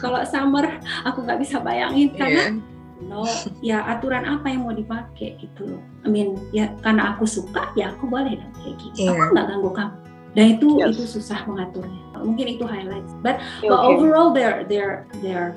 kalau 0.00 0.20
summer 0.28 0.64
aku 1.04 1.24
nggak 1.24 1.40
bisa 1.40 1.56
bayangin 1.60 2.12
karena 2.14 2.42
yeah. 2.52 2.54
no 3.00 3.24
ya 3.64 3.80
aturan 3.88 4.28
apa 4.28 4.52
yang 4.52 4.68
mau 4.68 4.76
dipakai 4.76 5.40
gitu 5.40 5.76
loh. 5.76 5.82
I 6.04 6.08
mean 6.12 6.36
ya 6.52 6.72
karena 6.84 7.16
aku 7.16 7.24
suka 7.24 7.72
ya 7.74 7.92
aku 7.96 8.06
boleh 8.08 8.36
dong 8.36 8.54
kayak 8.60 8.76
gitu. 8.80 9.08
Yeah. 9.08 9.16
Aku 9.16 9.32
nggak 9.32 9.46
ganggu 9.48 9.70
kamu 9.72 9.96
dan 10.34 10.44
itu 10.56 10.78
yes. 10.78 10.94
itu 10.94 11.18
susah 11.18 11.42
mengaturnya 11.42 12.00
mungkin 12.22 12.46
itu 12.54 12.64
highlights 12.68 13.16
but, 13.24 13.40
okay. 13.40 13.66
but 13.66 13.80
overall 13.80 14.30
they're 14.30 14.62
they're 14.68 15.08
they're 15.24 15.56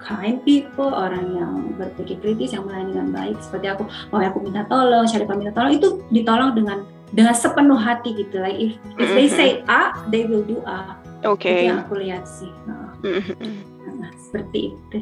kind 0.00 0.40
people, 0.44 0.92
orang 0.92 1.34
yang 1.36 1.52
berpikir 1.76 2.20
kritis, 2.20 2.52
yang 2.52 2.64
melayani 2.68 2.92
dengan 2.96 3.08
baik. 3.12 3.36
Seperti 3.40 3.66
aku, 3.72 3.84
mau 4.12 4.20
aku 4.22 4.38
minta 4.44 4.62
tolong, 4.68 5.04
Syarifah 5.08 5.36
minta 5.36 5.52
tolong, 5.56 5.74
itu 5.76 5.88
ditolong 6.12 6.52
dengan 6.54 6.78
dengan 7.14 7.34
sepenuh 7.36 7.78
hati 7.78 8.16
gitu. 8.18 8.42
Like 8.42 8.58
if 8.58 8.72
if 8.98 9.08
they 9.14 9.28
say 9.30 9.50
A, 9.70 9.94
they 10.10 10.26
will 10.26 10.42
do 10.42 10.62
A. 10.66 10.98
Oke. 11.26 11.46
Okay. 11.46 11.66
Itu 11.66 11.70
yang 11.74 11.80
aku 11.86 11.94
lihat 11.98 12.24
sih. 12.26 12.50
Nah, 12.66 12.92
nah 13.98 14.10
seperti 14.18 14.74
itu. 14.74 14.98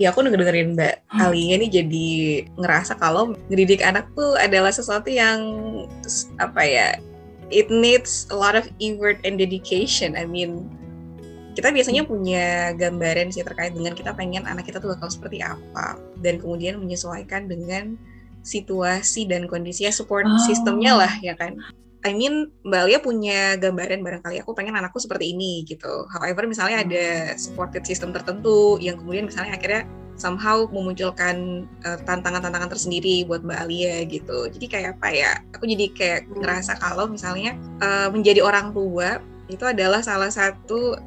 Ya 0.00 0.10
aku 0.10 0.24
dengerin 0.24 0.74
Mbak 0.74 0.94
hmm. 1.14 1.20
Alia 1.20 1.54
nih 1.62 1.70
jadi 1.70 2.08
ngerasa 2.58 2.98
kalau 2.98 3.36
ngedidik 3.52 3.84
anak 3.84 4.08
tuh 4.18 4.34
adalah 4.40 4.74
sesuatu 4.74 5.06
yang 5.06 5.38
apa 6.42 6.62
ya, 6.64 6.88
it 7.52 7.70
needs 7.70 8.26
a 8.32 8.36
lot 8.36 8.58
of 8.58 8.66
effort 8.82 9.20
and 9.22 9.38
dedication. 9.38 10.18
I 10.18 10.26
mean, 10.26 10.66
kita 11.52 11.68
biasanya 11.68 12.02
punya 12.08 12.72
gambaran 12.72 13.28
sih 13.28 13.44
terkait 13.44 13.76
dengan 13.76 13.92
kita 13.92 14.16
pengen 14.16 14.48
anak 14.48 14.64
kita 14.64 14.80
tuh 14.80 14.96
bakal 14.96 15.12
seperti 15.12 15.44
apa 15.44 16.00
dan 16.24 16.40
kemudian 16.40 16.80
menyesuaikan 16.80 17.44
dengan 17.44 18.00
situasi 18.42 19.28
dan 19.28 19.46
kondisi 19.46 19.86
support 19.92 20.26
oh. 20.26 20.40
sistemnya 20.42 20.96
lah 20.98 21.12
ya 21.20 21.36
kan. 21.36 21.60
I 22.02 22.10
mean 22.10 22.50
Mbak 22.66 22.82
Lia 22.90 22.98
punya 22.98 23.54
gambaran 23.62 24.02
barangkali 24.02 24.42
aku 24.42 24.58
pengen 24.58 24.74
anakku 24.74 24.98
seperti 24.98 25.30
ini 25.30 25.62
gitu. 25.62 26.10
However 26.10 26.50
misalnya 26.50 26.82
ada 26.82 27.06
supported 27.38 27.86
system 27.86 28.10
tertentu 28.10 28.74
yang 28.82 28.98
kemudian 28.98 29.30
misalnya 29.30 29.54
akhirnya 29.54 29.86
somehow 30.18 30.66
memunculkan 30.66 31.66
uh, 31.86 31.98
tantangan-tantangan 32.02 32.74
tersendiri 32.74 33.22
buat 33.30 33.46
Mbak 33.46 33.58
Alia 33.62 33.96
gitu. 34.10 34.50
Jadi 34.50 34.66
kayak 34.66 34.98
apa 34.98 35.08
ya? 35.14 35.32
Aku 35.54 35.62
jadi 35.62 35.86
kayak 35.94 36.20
ngerasa 36.42 36.74
kalau 36.82 37.06
misalnya 37.06 37.54
uh, 37.78 38.10
menjadi 38.10 38.42
orang 38.42 38.74
tua 38.74 39.22
itu 39.46 39.62
adalah 39.62 40.02
salah 40.02 40.32
satu 40.32 40.98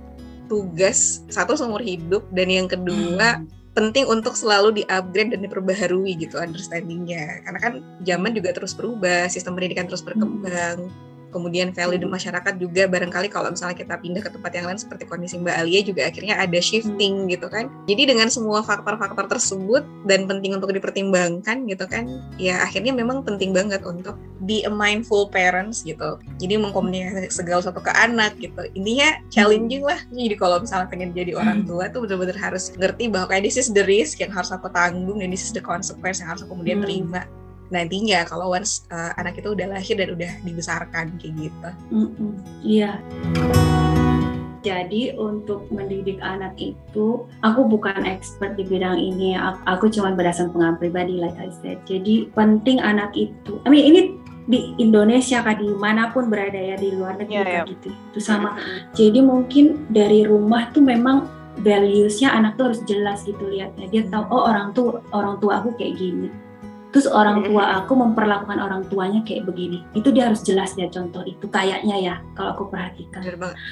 tugas 0.46 1.26
satu 1.28 1.58
seumur 1.58 1.82
hidup 1.82 2.26
dan 2.32 2.48
yang 2.50 2.68
kedua 2.70 3.42
hmm. 3.42 3.50
penting 3.76 4.08
untuk 4.08 4.34
selalu 4.34 4.82
di-upgrade 4.82 5.36
dan 5.36 5.42
diperbaharui 5.44 6.16
gitu 6.16 6.40
understandingnya 6.40 7.44
karena 7.44 7.60
kan 7.60 7.74
zaman 8.08 8.32
juga 8.32 8.56
terus 8.56 8.72
berubah 8.72 9.28
sistem 9.28 9.60
pendidikan 9.60 9.86
terus 9.90 10.06
berkembang 10.06 10.90
kemudian 11.36 11.76
value 11.76 12.00
di 12.00 12.08
masyarakat 12.08 12.56
juga 12.56 12.88
barangkali 12.88 13.28
kalau 13.28 13.52
misalnya 13.52 13.76
kita 13.76 14.00
pindah 14.00 14.24
ke 14.24 14.32
tempat 14.32 14.52
yang 14.56 14.72
lain 14.72 14.80
seperti 14.80 15.04
kondisi 15.04 15.36
Mbak 15.36 15.56
Alia 15.60 15.84
juga 15.84 16.08
akhirnya 16.08 16.40
ada 16.40 16.60
shifting 16.64 17.28
gitu 17.28 17.52
kan. 17.52 17.68
Jadi 17.92 18.08
dengan 18.08 18.32
semua 18.32 18.64
faktor-faktor 18.64 19.28
tersebut 19.28 19.84
dan 20.08 20.24
penting 20.32 20.56
untuk 20.56 20.72
dipertimbangkan 20.72 21.68
gitu 21.68 21.84
kan, 21.92 22.08
ya 22.40 22.64
akhirnya 22.64 22.96
memang 22.96 23.28
penting 23.28 23.52
banget 23.52 23.84
untuk 23.84 24.16
be 24.48 24.64
a 24.64 24.72
mindful 24.72 25.28
parents 25.28 25.84
gitu. 25.84 26.16
Jadi 26.40 26.56
mengkomunikasi 26.56 27.28
segala 27.28 27.60
sesuatu 27.60 27.84
ke 27.84 27.92
anak 27.92 28.40
gitu. 28.40 28.64
Intinya 28.72 29.20
challenging 29.28 29.84
lah. 29.84 30.00
Jadi 30.16 30.36
kalau 30.40 30.64
misalnya 30.64 30.88
pengen 30.88 31.12
jadi 31.12 31.36
orang 31.36 31.68
tua 31.68 31.92
tuh 31.92 32.08
benar-benar 32.08 32.40
harus 32.40 32.72
ngerti 32.80 33.12
bahwa 33.12 33.28
kayak 33.28 33.44
this 33.44 33.60
is 33.60 33.74
the 33.76 33.84
risk 33.84 34.24
yang 34.24 34.32
harus 34.32 34.54
aku 34.56 34.72
tanggung 34.72 35.20
dan 35.20 35.28
this 35.28 35.44
is 35.44 35.52
the 35.52 35.60
consequence 35.60 36.24
yang 36.24 36.32
harus 36.32 36.46
aku 36.46 36.56
kemudian 36.56 36.80
terima 36.86 37.28
nantinya 37.74 38.26
kalau 38.30 38.54
once 38.54 38.86
uh, 38.94 39.14
anak 39.18 39.42
itu 39.42 39.54
udah 39.54 39.68
lahir 39.70 39.96
dan 39.98 40.10
udah 40.14 40.32
dibesarkan 40.46 41.18
kayak 41.18 41.34
gitu. 41.50 41.70
Mm-mm, 41.90 42.32
iya. 42.62 43.02
Jadi 44.66 45.14
untuk 45.14 45.70
mendidik 45.70 46.18
anak 46.26 46.58
itu, 46.58 47.30
aku 47.46 47.62
bukan 47.70 48.02
expert 48.02 48.58
di 48.58 48.66
bidang 48.66 48.98
ini. 48.98 49.38
Aku, 49.38 49.62
aku 49.70 49.86
cuma 49.94 50.18
berdasarkan 50.18 50.58
pengalaman 50.58 50.82
pribadi, 50.82 51.22
like 51.22 51.38
I 51.38 51.54
said. 51.62 51.78
Jadi 51.86 52.34
penting 52.34 52.82
anak 52.82 53.14
itu. 53.14 53.62
I 53.62 53.70
mean 53.70 53.86
ini 53.94 54.02
di 54.50 54.74
Indonesia 54.82 55.46
kah 55.46 55.54
di 55.54 55.70
mana 55.70 56.10
pun 56.10 56.34
berada 56.34 56.58
ya 56.58 56.78
di 56.82 56.98
luar 56.98 57.18
negeri 57.22 57.46
yeah, 57.46 57.62
yeah. 57.62 57.66
gitu. 57.70 57.94
Itu 57.94 58.20
sama. 58.22 58.58
Jadi 58.98 59.22
mungkin 59.22 59.86
dari 59.94 60.26
rumah 60.26 60.74
tuh 60.74 60.82
memang 60.82 61.30
valuesnya 61.62 62.34
anak 62.34 62.58
tuh 62.58 62.74
harus 62.74 62.82
jelas 62.90 63.22
gitu 63.22 63.46
lihatnya. 63.46 63.86
Dia 63.94 64.02
tahu 64.10 64.26
oh 64.34 64.50
orang 64.50 64.74
tuh 64.74 64.98
orang 65.14 65.38
tua 65.38 65.62
aku 65.62 65.78
kayak 65.78 65.94
gini 66.02 66.30
terus 66.96 67.12
orang 67.12 67.44
tua 67.44 67.84
aku 67.84 67.92
memperlakukan 67.92 68.56
orang 68.56 68.88
tuanya 68.88 69.20
kayak 69.28 69.44
begini. 69.44 69.84
Itu 69.92 70.16
dia 70.16 70.32
harus 70.32 70.40
jelas 70.48 70.72
ya 70.80 70.88
contoh 70.88 71.28
itu 71.28 71.44
kayaknya 71.52 72.00
ya 72.00 72.16
kalau 72.40 72.56
aku 72.56 72.72
perhatikan. 72.72 73.20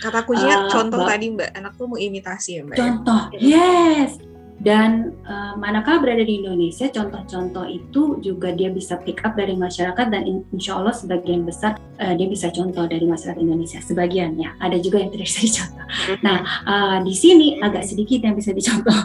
Kata 0.03 0.27
kuncinya 0.27 0.67
uh, 0.67 0.71
contoh 0.71 1.07
tadi 1.07 1.31
mbak. 1.31 1.55
Anak 1.55 1.79
tuh 1.79 1.87
mau 1.87 1.95
imitasi 1.95 2.59
ya 2.59 2.61
mbak 2.67 2.75
ya? 2.75 2.79
contoh. 2.83 3.21
Ya? 3.31 3.39
yes 3.39 4.19
dan 4.63 5.11
uh, 5.27 5.59
manakala 5.59 5.99
berada 5.99 6.23
di 6.23 6.39
Indonesia, 6.39 6.87
contoh-contoh 6.87 7.67
itu 7.67 8.23
juga 8.23 8.55
dia 8.55 8.71
bisa 8.71 8.95
pick 9.03 9.19
up 9.27 9.35
dari 9.35 9.59
masyarakat 9.59 10.07
dan 10.07 10.23
insya 10.55 10.79
Allah 10.79 10.95
sebagian 10.95 11.43
besar 11.43 11.75
uh, 11.99 12.15
dia 12.15 12.31
bisa 12.31 12.47
contoh 12.47 12.87
dari 12.87 13.03
masyarakat 13.03 13.43
Indonesia. 13.43 13.83
Sebagian 13.83 14.39
ya, 14.39 14.55
ada 14.63 14.79
juga 14.79 15.03
yang 15.03 15.11
tidak 15.11 15.27
bisa 15.27 15.39
dicontoh. 15.43 15.85
Nah, 16.23 16.39
uh, 16.63 16.97
di 17.03 17.11
sini 17.11 17.59
agak 17.59 17.83
sedikit 17.83 18.23
yang 18.23 18.39
bisa 18.39 18.55
dicontoh, 18.55 18.99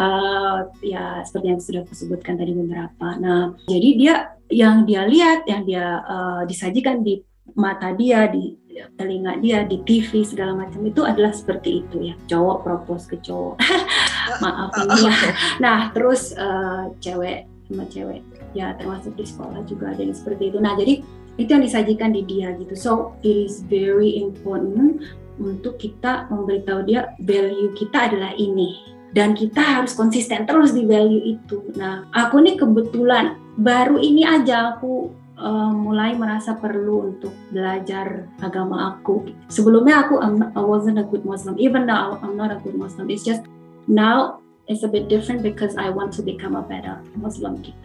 uh, 0.00 0.64
ya 0.96 1.20
seperti 1.28 1.46
yang 1.52 1.60
sudah 1.60 1.80
aku 1.84 1.92
sebutkan 1.92 2.40
tadi 2.40 2.56
beberapa. 2.56 3.08
Nah, 3.20 3.52
jadi 3.68 3.88
dia 4.00 4.14
yang 4.48 4.88
dia 4.88 5.04
lihat, 5.04 5.44
yang 5.44 5.68
dia 5.68 6.00
uh, 6.08 6.42
disajikan 6.48 7.04
di 7.04 7.20
mata 7.52 7.92
dia, 7.92 8.32
di 8.32 8.56
telinga 8.96 9.38
dia 9.40 9.64
di 9.66 9.80
TV 9.84 10.24
segala 10.24 10.56
macam 10.56 10.82
itu 10.84 11.02
adalah 11.04 11.32
seperti 11.34 11.84
itu 11.84 12.12
ya. 12.12 12.14
Cowok 12.28 12.56
propose 12.64 13.04
ke 13.08 13.16
cowok. 13.20 13.60
Maaf 14.44 14.70
oh, 14.72 14.84
ini 14.86 14.98
ya 15.08 15.14
nah 15.58 15.78
terus 15.90 16.32
uh, 16.36 16.92
cewek 17.02 17.48
sama 17.68 17.84
cewek. 17.88 18.20
Ya 18.52 18.76
termasuk 18.76 19.16
di 19.16 19.24
sekolah 19.24 19.64
juga 19.64 19.92
ada 19.96 20.02
yang 20.04 20.16
seperti 20.16 20.52
itu. 20.52 20.58
Nah 20.60 20.76
jadi 20.76 21.04
itu 21.40 21.48
yang 21.48 21.64
disajikan 21.64 22.12
di 22.12 22.22
dia 22.24 22.52
gitu. 22.56 22.74
So 22.76 22.92
it 23.24 23.48
is 23.48 23.64
very 23.64 24.20
important 24.20 25.00
untuk 25.40 25.80
kita 25.80 26.28
memberitahu 26.28 26.84
dia 26.84 27.16
value 27.24 27.72
kita 27.76 28.12
adalah 28.12 28.32
ini. 28.36 28.92
Dan 29.12 29.36
kita 29.36 29.60
harus 29.60 29.92
konsisten 29.92 30.48
terus 30.48 30.72
di 30.72 30.88
value 30.88 31.36
itu. 31.36 31.60
Nah, 31.76 32.08
aku 32.16 32.40
nih 32.40 32.56
kebetulan 32.56 33.36
baru 33.60 34.00
ini 34.00 34.24
aja 34.24 34.72
aku 34.72 35.12
uh, 35.42 35.74
mulai 35.74 36.14
merasa 36.14 36.54
perlu 36.54 37.12
untuk 37.12 37.34
belajar 37.50 38.30
agama 38.38 38.94
aku. 38.94 39.26
Sebelumnya 39.50 40.06
aku 40.06 40.22
I'm, 40.22 40.54
I 40.54 40.62
wasn't 40.62 41.02
a 41.02 41.06
good 41.06 41.26
Muslim. 41.26 41.58
Even 41.58 41.84
now 41.84 42.22
I'm 42.22 42.38
not 42.38 42.54
a 42.54 42.62
good 42.62 42.78
Muslim. 42.78 43.10
It's 43.10 43.26
just 43.26 43.42
now 43.90 44.38
it's 44.70 44.86
a 44.86 44.90
bit 44.90 45.10
different 45.10 45.42
because 45.42 45.74
I 45.74 45.90
want 45.90 46.14
to 46.16 46.22
become 46.22 46.54
a 46.54 46.62
better 46.62 47.02
Muslim 47.18 47.58
gitu. 47.66 47.82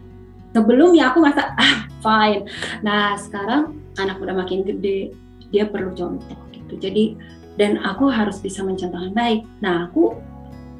Sebelumnya 0.53 1.11
aku 1.11 1.25
merasa 1.25 1.57
ah 1.57 1.89
fine. 1.99 2.45
Nah 2.85 3.17
sekarang 3.17 3.75
anak 3.97 4.21
udah 4.21 4.37
makin 4.37 4.61
gede, 4.63 5.11
dia 5.49 5.65
perlu 5.65 5.91
contoh 5.97 6.37
gitu. 6.53 6.77
Jadi 6.77 7.17
dan 7.57 7.81
aku 7.81 8.13
harus 8.13 8.37
bisa 8.37 8.61
mencontohkan 8.61 9.17
baik. 9.17 9.41
Nah 9.65 9.89
aku 9.89 10.13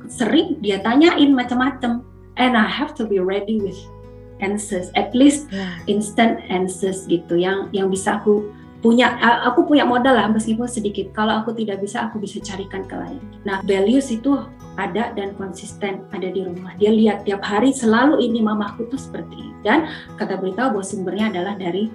sering 0.08 0.62
dia 0.63 0.80
tanyain 0.80 1.36
macam-macam, 1.36 2.00
and 2.40 2.54
I 2.56 2.63
have 2.63 2.96
to 2.96 3.04
be 3.04 3.20
ready 3.20 3.60
with 3.60 3.76
answers, 4.39 4.93
at 4.93 5.13
least 5.15 5.50
instant 5.89 6.41
answers 6.47 7.06
gitu 7.10 7.38
yang 7.38 7.69
yang 7.73 7.89
bisa 7.89 8.21
aku 8.21 8.45
punya 8.78 9.17
aku 9.43 9.65
punya 9.65 9.84
modal 9.84 10.13
lah 10.13 10.30
meskipun 10.30 10.69
sedikit. 10.69 11.10
Kalau 11.12 11.41
aku 11.41 11.54
tidak 11.58 11.82
bisa 11.82 12.06
aku 12.08 12.21
bisa 12.21 12.38
carikan 12.41 12.86
ke 12.86 12.95
lain. 12.95 13.21
Nah 13.43 13.62
values 13.65 14.13
itu 14.13 14.38
ada 14.78 15.10
dan 15.17 15.34
konsisten 15.36 16.06
ada 16.13 16.30
di 16.30 16.45
rumah. 16.45 16.78
Dia 16.78 16.93
lihat 16.93 17.26
tiap 17.26 17.41
hari 17.41 17.73
selalu 17.73 18.21
ini 18.21 18.45
mamaku 18.45 18.86
tuh 18.88 19.02
seperti 19.02 19.34
ini. 19.34 19.54
Dan 19.65 19.89
kata 20.15 20.38
berita 20.38 20.69
bahwa 20.69 20.86
sumbernya 20.86 21.34
adalah 21.34 21.58
dari 21.58 21.89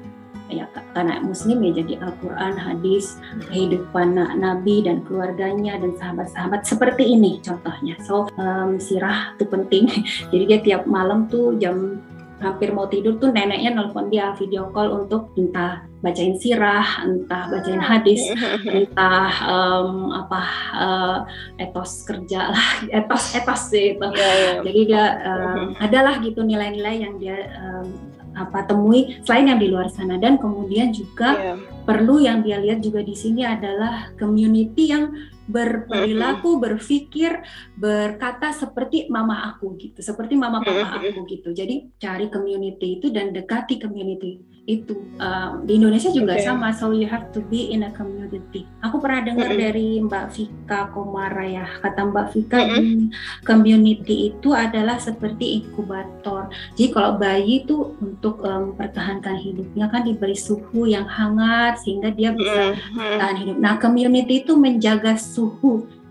ya 0.53 0.69
karena 0.93 1.17
muslim 1.25 1.65
ya 1.65 1.81
jadi 1.81 2.05
Al-Quran, 2.05 2.55
hadis, 2.61 3.17
kehidupan 3.49 4.21
Nabi 4.37 4.85
dan 4.85 5.01
keluarganya 5.09 5.81
dan 5.81 5.97
sahabat-sahabat 5.97 6.69
seperti 6.69 7.17
ini 7.17 7.41
contohnya. 7.41 7.97
So 8.05 8.29
um, 8.37 8.77
sirah 8.77 9.33
itu 9.39 9.49
penting. 9.49 9.89
jadi 10.35 10.45
dia 10.45 10.59
tiap 10.61 10.83
malam 10.85 11.31
tuh 11.33 11.57
jam 11.57 12.03
hampir 12.43 12.75
mau 12.75 12.91
tidur 12.91 13.17
tuh 13.23 13.31
neneknya 13.31 13.73
nelpon 13.73 14.11
dia 14.11 14.35
video 14.35 14.69
call 14.75 15.07
untuk 15.07 15.31
entah 15.39 15.87
bacain 16.03 16.35
sirah, 16.35 17.07
entah 17.07 17.47
bacain 17.47 17.79
hadis, 17.79 18.27
entah 18.77 19.31
um, 19.47 20.11
apa 20.11 20.43
uh, 20.75 21.19
etos 21.63 22.03
kerja 22.03 22.51
lah, 22.51 22.69
etos 22.99 23.39
etos 23.39 23.71
sih 23.71 23.95
itu. 23.95 24.07
Yeah, 24.13 24.35
yeah. 24.35 24.57
Jadi 24.67 24.81
dia 24.91 25.05
um, 25.23 25.63
adalah 25.79 26.19
gitu 26.19 26.43
nilai-nilai 26.43 27.07
yang 27.07 27.15
dia 27.23 27.39
um, 27.63 27.87
apa 28.33 28.65
temui 28.65 29.21
selain 29.23 29.53
yang 29.55 29.61
di 29.61 29.69
luar 29.69 29.93
sana 29.93 30.17
dan 30.17 30.41
kemudian 30.41 30.91
juga 30.91 31.37
yeah. 31.37 31.59
perlu 31.85 32.19
yang 32.19 32.41
dia 32.41 32.59
lihat 32.59 32.81
juga 32.81 33.05
di 33.05 33.13
sini 33.13 33.45
adalah 33.45 34.11
community 34.17 34.89
yang 34.91 35.13
berperilaku, 35.53 36.57
berpikir, 36.57 37.45
berkata 37.77 38.57
seperti 38.57 39.13
mama 39.13 39.53
aku 39.53 39.77
gitu, 39.77 40.01
seperti 40.01 40.35
mama 40.35 40.65
papa 40.65 40.99
aku 40.99 41.29
gitu. 41.29 41.53
Jadi 41.53 41.93
cari 42.01 42.33
community 42.33 42.97
itu 42.99 43.13
dan 43.13 43.37
dekati 43.37 43.77
community 43.77 44.41
itu. 44.63 44.95
Uh, 45.19 45.59
di 45.67 45.79
Indonesia 45.79 46.11
juga 46.15 46.39
okay. 46.39 46.47
sama, 46.47 46.71
so 46.71 46.95
you 46.95 47.07
have 47.11 47.35
to 47.35 47.43
be 47.51 47.75
in 47.75 47.83
a 47.83 47.91
community. 47.91 48.63
Aku 48.87 49.03
pernah 49.03 49.27
dengar 49.27 49.51
mm 49.51 49.55
-hmm. 49.59 49.65
dari 49.67 49.89
Mbak 49.99 50.27
Vika 50.35 50.81
Komara 50.95 51.45
ya, 51.47 51.67
kata 51.83 52.01
Mbak 52.11 52.27
Vika 52.31 52.59
mm 52.63 52.71
-hmm. 52.71 53.01
community 53.43 54.31
itu 54.31 54.55
adalah 54.55 55.03
seperti 55.03 55.63
inkubator. 55.63 56.47
Jadi 56.79 56.89
kalau 56.95 57.19
bayi 57.19 57.67
itu 57.67 57.99
untuk 57.99 58.39
um, 58.47 58.73
mempertahankan 58.73 59.35
hidupnya 59.43 59.91
kan 59.91 60.07
diberi 60.07 60.39
suhu 60.39 60.87
yang 60.87 61.11
hangat 61.11 61.83
sehingga 61.83 62.15
dia 62.15 62.31
bisa 62.31 62.71
mm 62.71 62.75
-hmm. 62.79 63.19
tahan 63.19 63.37
hidup. 63.43 63.57
Nah 63.59 63.75
community 63.83 64.47
itu 64.47 64.55
menjaga 64.55 65.19
suhu 65.19 65.42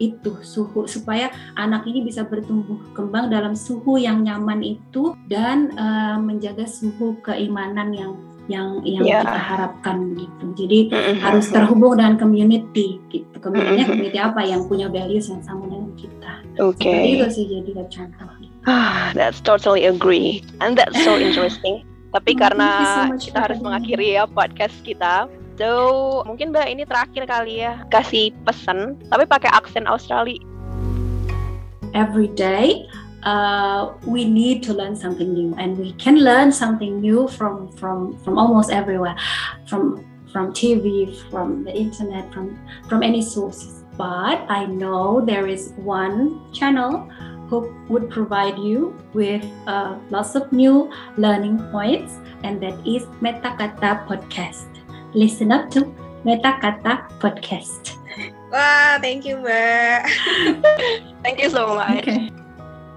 itu 0.01 0.31
suhu 0.41 0.89
supaya 0.89 1.29
anak 1.55 1.85
ini 1.85 2.01
bisa 2.05 2.25
bertumbuh 2.25 2.79
kembang 2.97 3.29
dalam 3.29 3.53
suhu 3.53 4.01
yang 4.01 4.25
nyaman 4.25 4.65
itu 4.65 5.13
dan 5.29 5.71
uh, 5.77 6.17
menjaga 6.17 6.65
suhu 6.65 7.19
keimanan 7.21 7.93
yang 7.93 8.13
yang 8.49 8.81
yang 8.83 9.03
yeah. 9.05 9.23
kita 9.23 9.39
harapkan 9.39 9.97
gitu. 10.17 10.45
Jadi 10.65 10.79
mm-hmm. 10.91 11.17
harus 11.21 11.47
terhubung 11.53 11.95
dengan 11.95 12.17
community 12.17 12.97
gitu. 13.13 13.35
Community 13.39 13.85
mm-hmm. 13.85 13.89
community 13.93 14.19
apa 14.19 14.41
yang 14.43 14.65
punya 14.65 14.89
values 14.89 15.29
yang 15.29 15.39
sama 15.45 15.69
dengan 15.69 15.93
kita. 15.95 16.33
Oke. 16.59 16.89
Okay. 16.89 17.21
itu 17.21 17.27
sih 17.31 17.45
jadi 17.47 17.71
contoh. 17.87 18.29
Ah, 18.69 19.09
that's 19.17 19.41
totally 19.41 19.89
agree 19.89 20.45
and 20.61 20.77
that's 20.77 20.97
so 21.01 21.17
interesting. 21.25 21.81
Tapi 22.11 22.35
karena 22.35 23.07
so 23.07 23.31
kita 23.31 23.39
harus 23.47 23.59
mengakhiri 23.63 24.19
ya 24.19 24.27
podcast 24.27 24.75
kita, 24.83 25.31
So, 25.59 26.23
mungkin 26.23 26.55
Mbak 26.55 26.67
ini 26.71 26.83
terakhir 26.87 27.23
kali 27.27 27.63
ya 27.63 27.83
kasih 27.91 28.31
pesan 28.47 28.99
tapi 29.11 29.27
pakai 29.27 29.51
aksen 29.51 29.83
Australia. 29.89 30.39
Every 31.91 32.31
day 32.31 32.87
uh, 33.23 33.93
we 34.07 34.25
need 34.25 34.63
to 34.63 34.73
learn 34.73 34.95
something 34.95 35.33
new 35.33 35.53
and 35.59 35.77
we 35.77 35.91
can 35.99 36.23
learn 36.23 36.51
something 36.51 37.01
new 37.01 37.27
from 37.27 37.67
from 37.75 38.15
from 38.23 38.39
almost 38.39 38.71
everywhere 38.71 39.15
from 39.67 39.99
from 40.31 40.55
TV 40.55 41.11
from 41.29 41.67
the 41.67 41.73
internet 41.75 42.31
from 42.31 42.55
from 42.87 43.03
any 43.03 43.21
sources. 43.21 43.83
But 43.99 44.47
I 44.47 44.65
know 44.65 45.19
there 45.19 45.45
is 45.45 45.75
one 45.75 46.39
channel 46.55 47.11
who 47.51 47.67
would 47.91 48.09
provide 48.09 48.55
you 48.57 48.95
with 49.11 49.43
uh, 49.67 49.99
lots 50.09 50.39
of 50.39 50.47
new 50.55 50.87
learning 51.19 51.59
points 51.69 52.15
and 52.47 52.63
that 52.63 52.79
is 52.87 53.03
Metakata 53.19 54.07
Podcast 54.07 54.80
listen 55.13 55.51
up 55.51 55.67
to 55.71 55.87
Meta 56.23 56.57
Kata 56.61 57.09
Podcast. 57.19 57.97
Wah, 58.51 58.99
thank 58.99 59.23
you 59.23 59.39
Mbak. 59.39 60.01
thank 61.23 61.39
you 61.39 61.47
so 61.47 61.75
much. 61.75 62.03
Okay. 62.03 62.29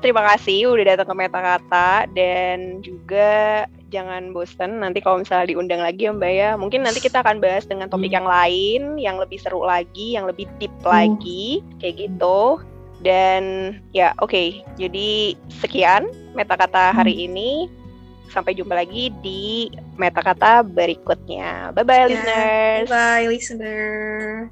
Terima 0.03 0.21
kasih 0.35 0.69
udah 0.69 0.85
datang 0.85 1.09
ke 1.09 1.15
Meta 1.17 1.41
Kata 1.41 2.05
dan 2.13 2.85
juga 2.85 3.65
jangan 3.89 4.35
bosen. 4.37 4.83
Nanti 4.83 5.01
kalau 5.01 5.23
misalnya 5.23 5.55
diundang 5.55 5.81
lagi 5.81 6.11
ya 6.11 6.13
Mbak 6.13 6.33
ya, 6.35 6.51
mungkin 6.59 6.85
nanti 6.85 7.01
kita 7.01 7.25
akan 7.25 7.41
bahas 7.41 7.65
dengan 7.65 7.89
topik 7.89 8.13
Hmm. 8.13 8.19
yang 8.21 8.27
lain, 8.29 8.83
yang 9.01 9.17
lebih 9.17 9.39
seru 9.41 9.65
lagi, 9.65 10.19
yang 10.19 10.29
lebih 10.29 10.51
deep 10.61 10.75
Hmm. 10.83 10.91
lagi, 10.93 11.63
kayak 11.81 11.97
gitu. 12.11 12.61
Dan 13.01 13.43
ya 13.97 14.13
oke, 14.21 14.61
jadi 14.77 15.39
sekian 15.63 16.09
meta 16.37 16.59
kata 16.59 16.93
hari 16.93 17.31
ini. 17.31 17.71
Sampai 18.33 18.57
jumpa 18.57 18.75
lagi 18.75 19.13
di 19.23 19.71
meta 19.95 20.25
kata 20.25 20.65
berikutnya. 20.65 21.71
Bye 21.77 21.85
bye 21.87 22.07
Ya, 22.07 22.07
listeners. 22.09 22.89
Bye 22.91 23.25
listener. 23.29 24.51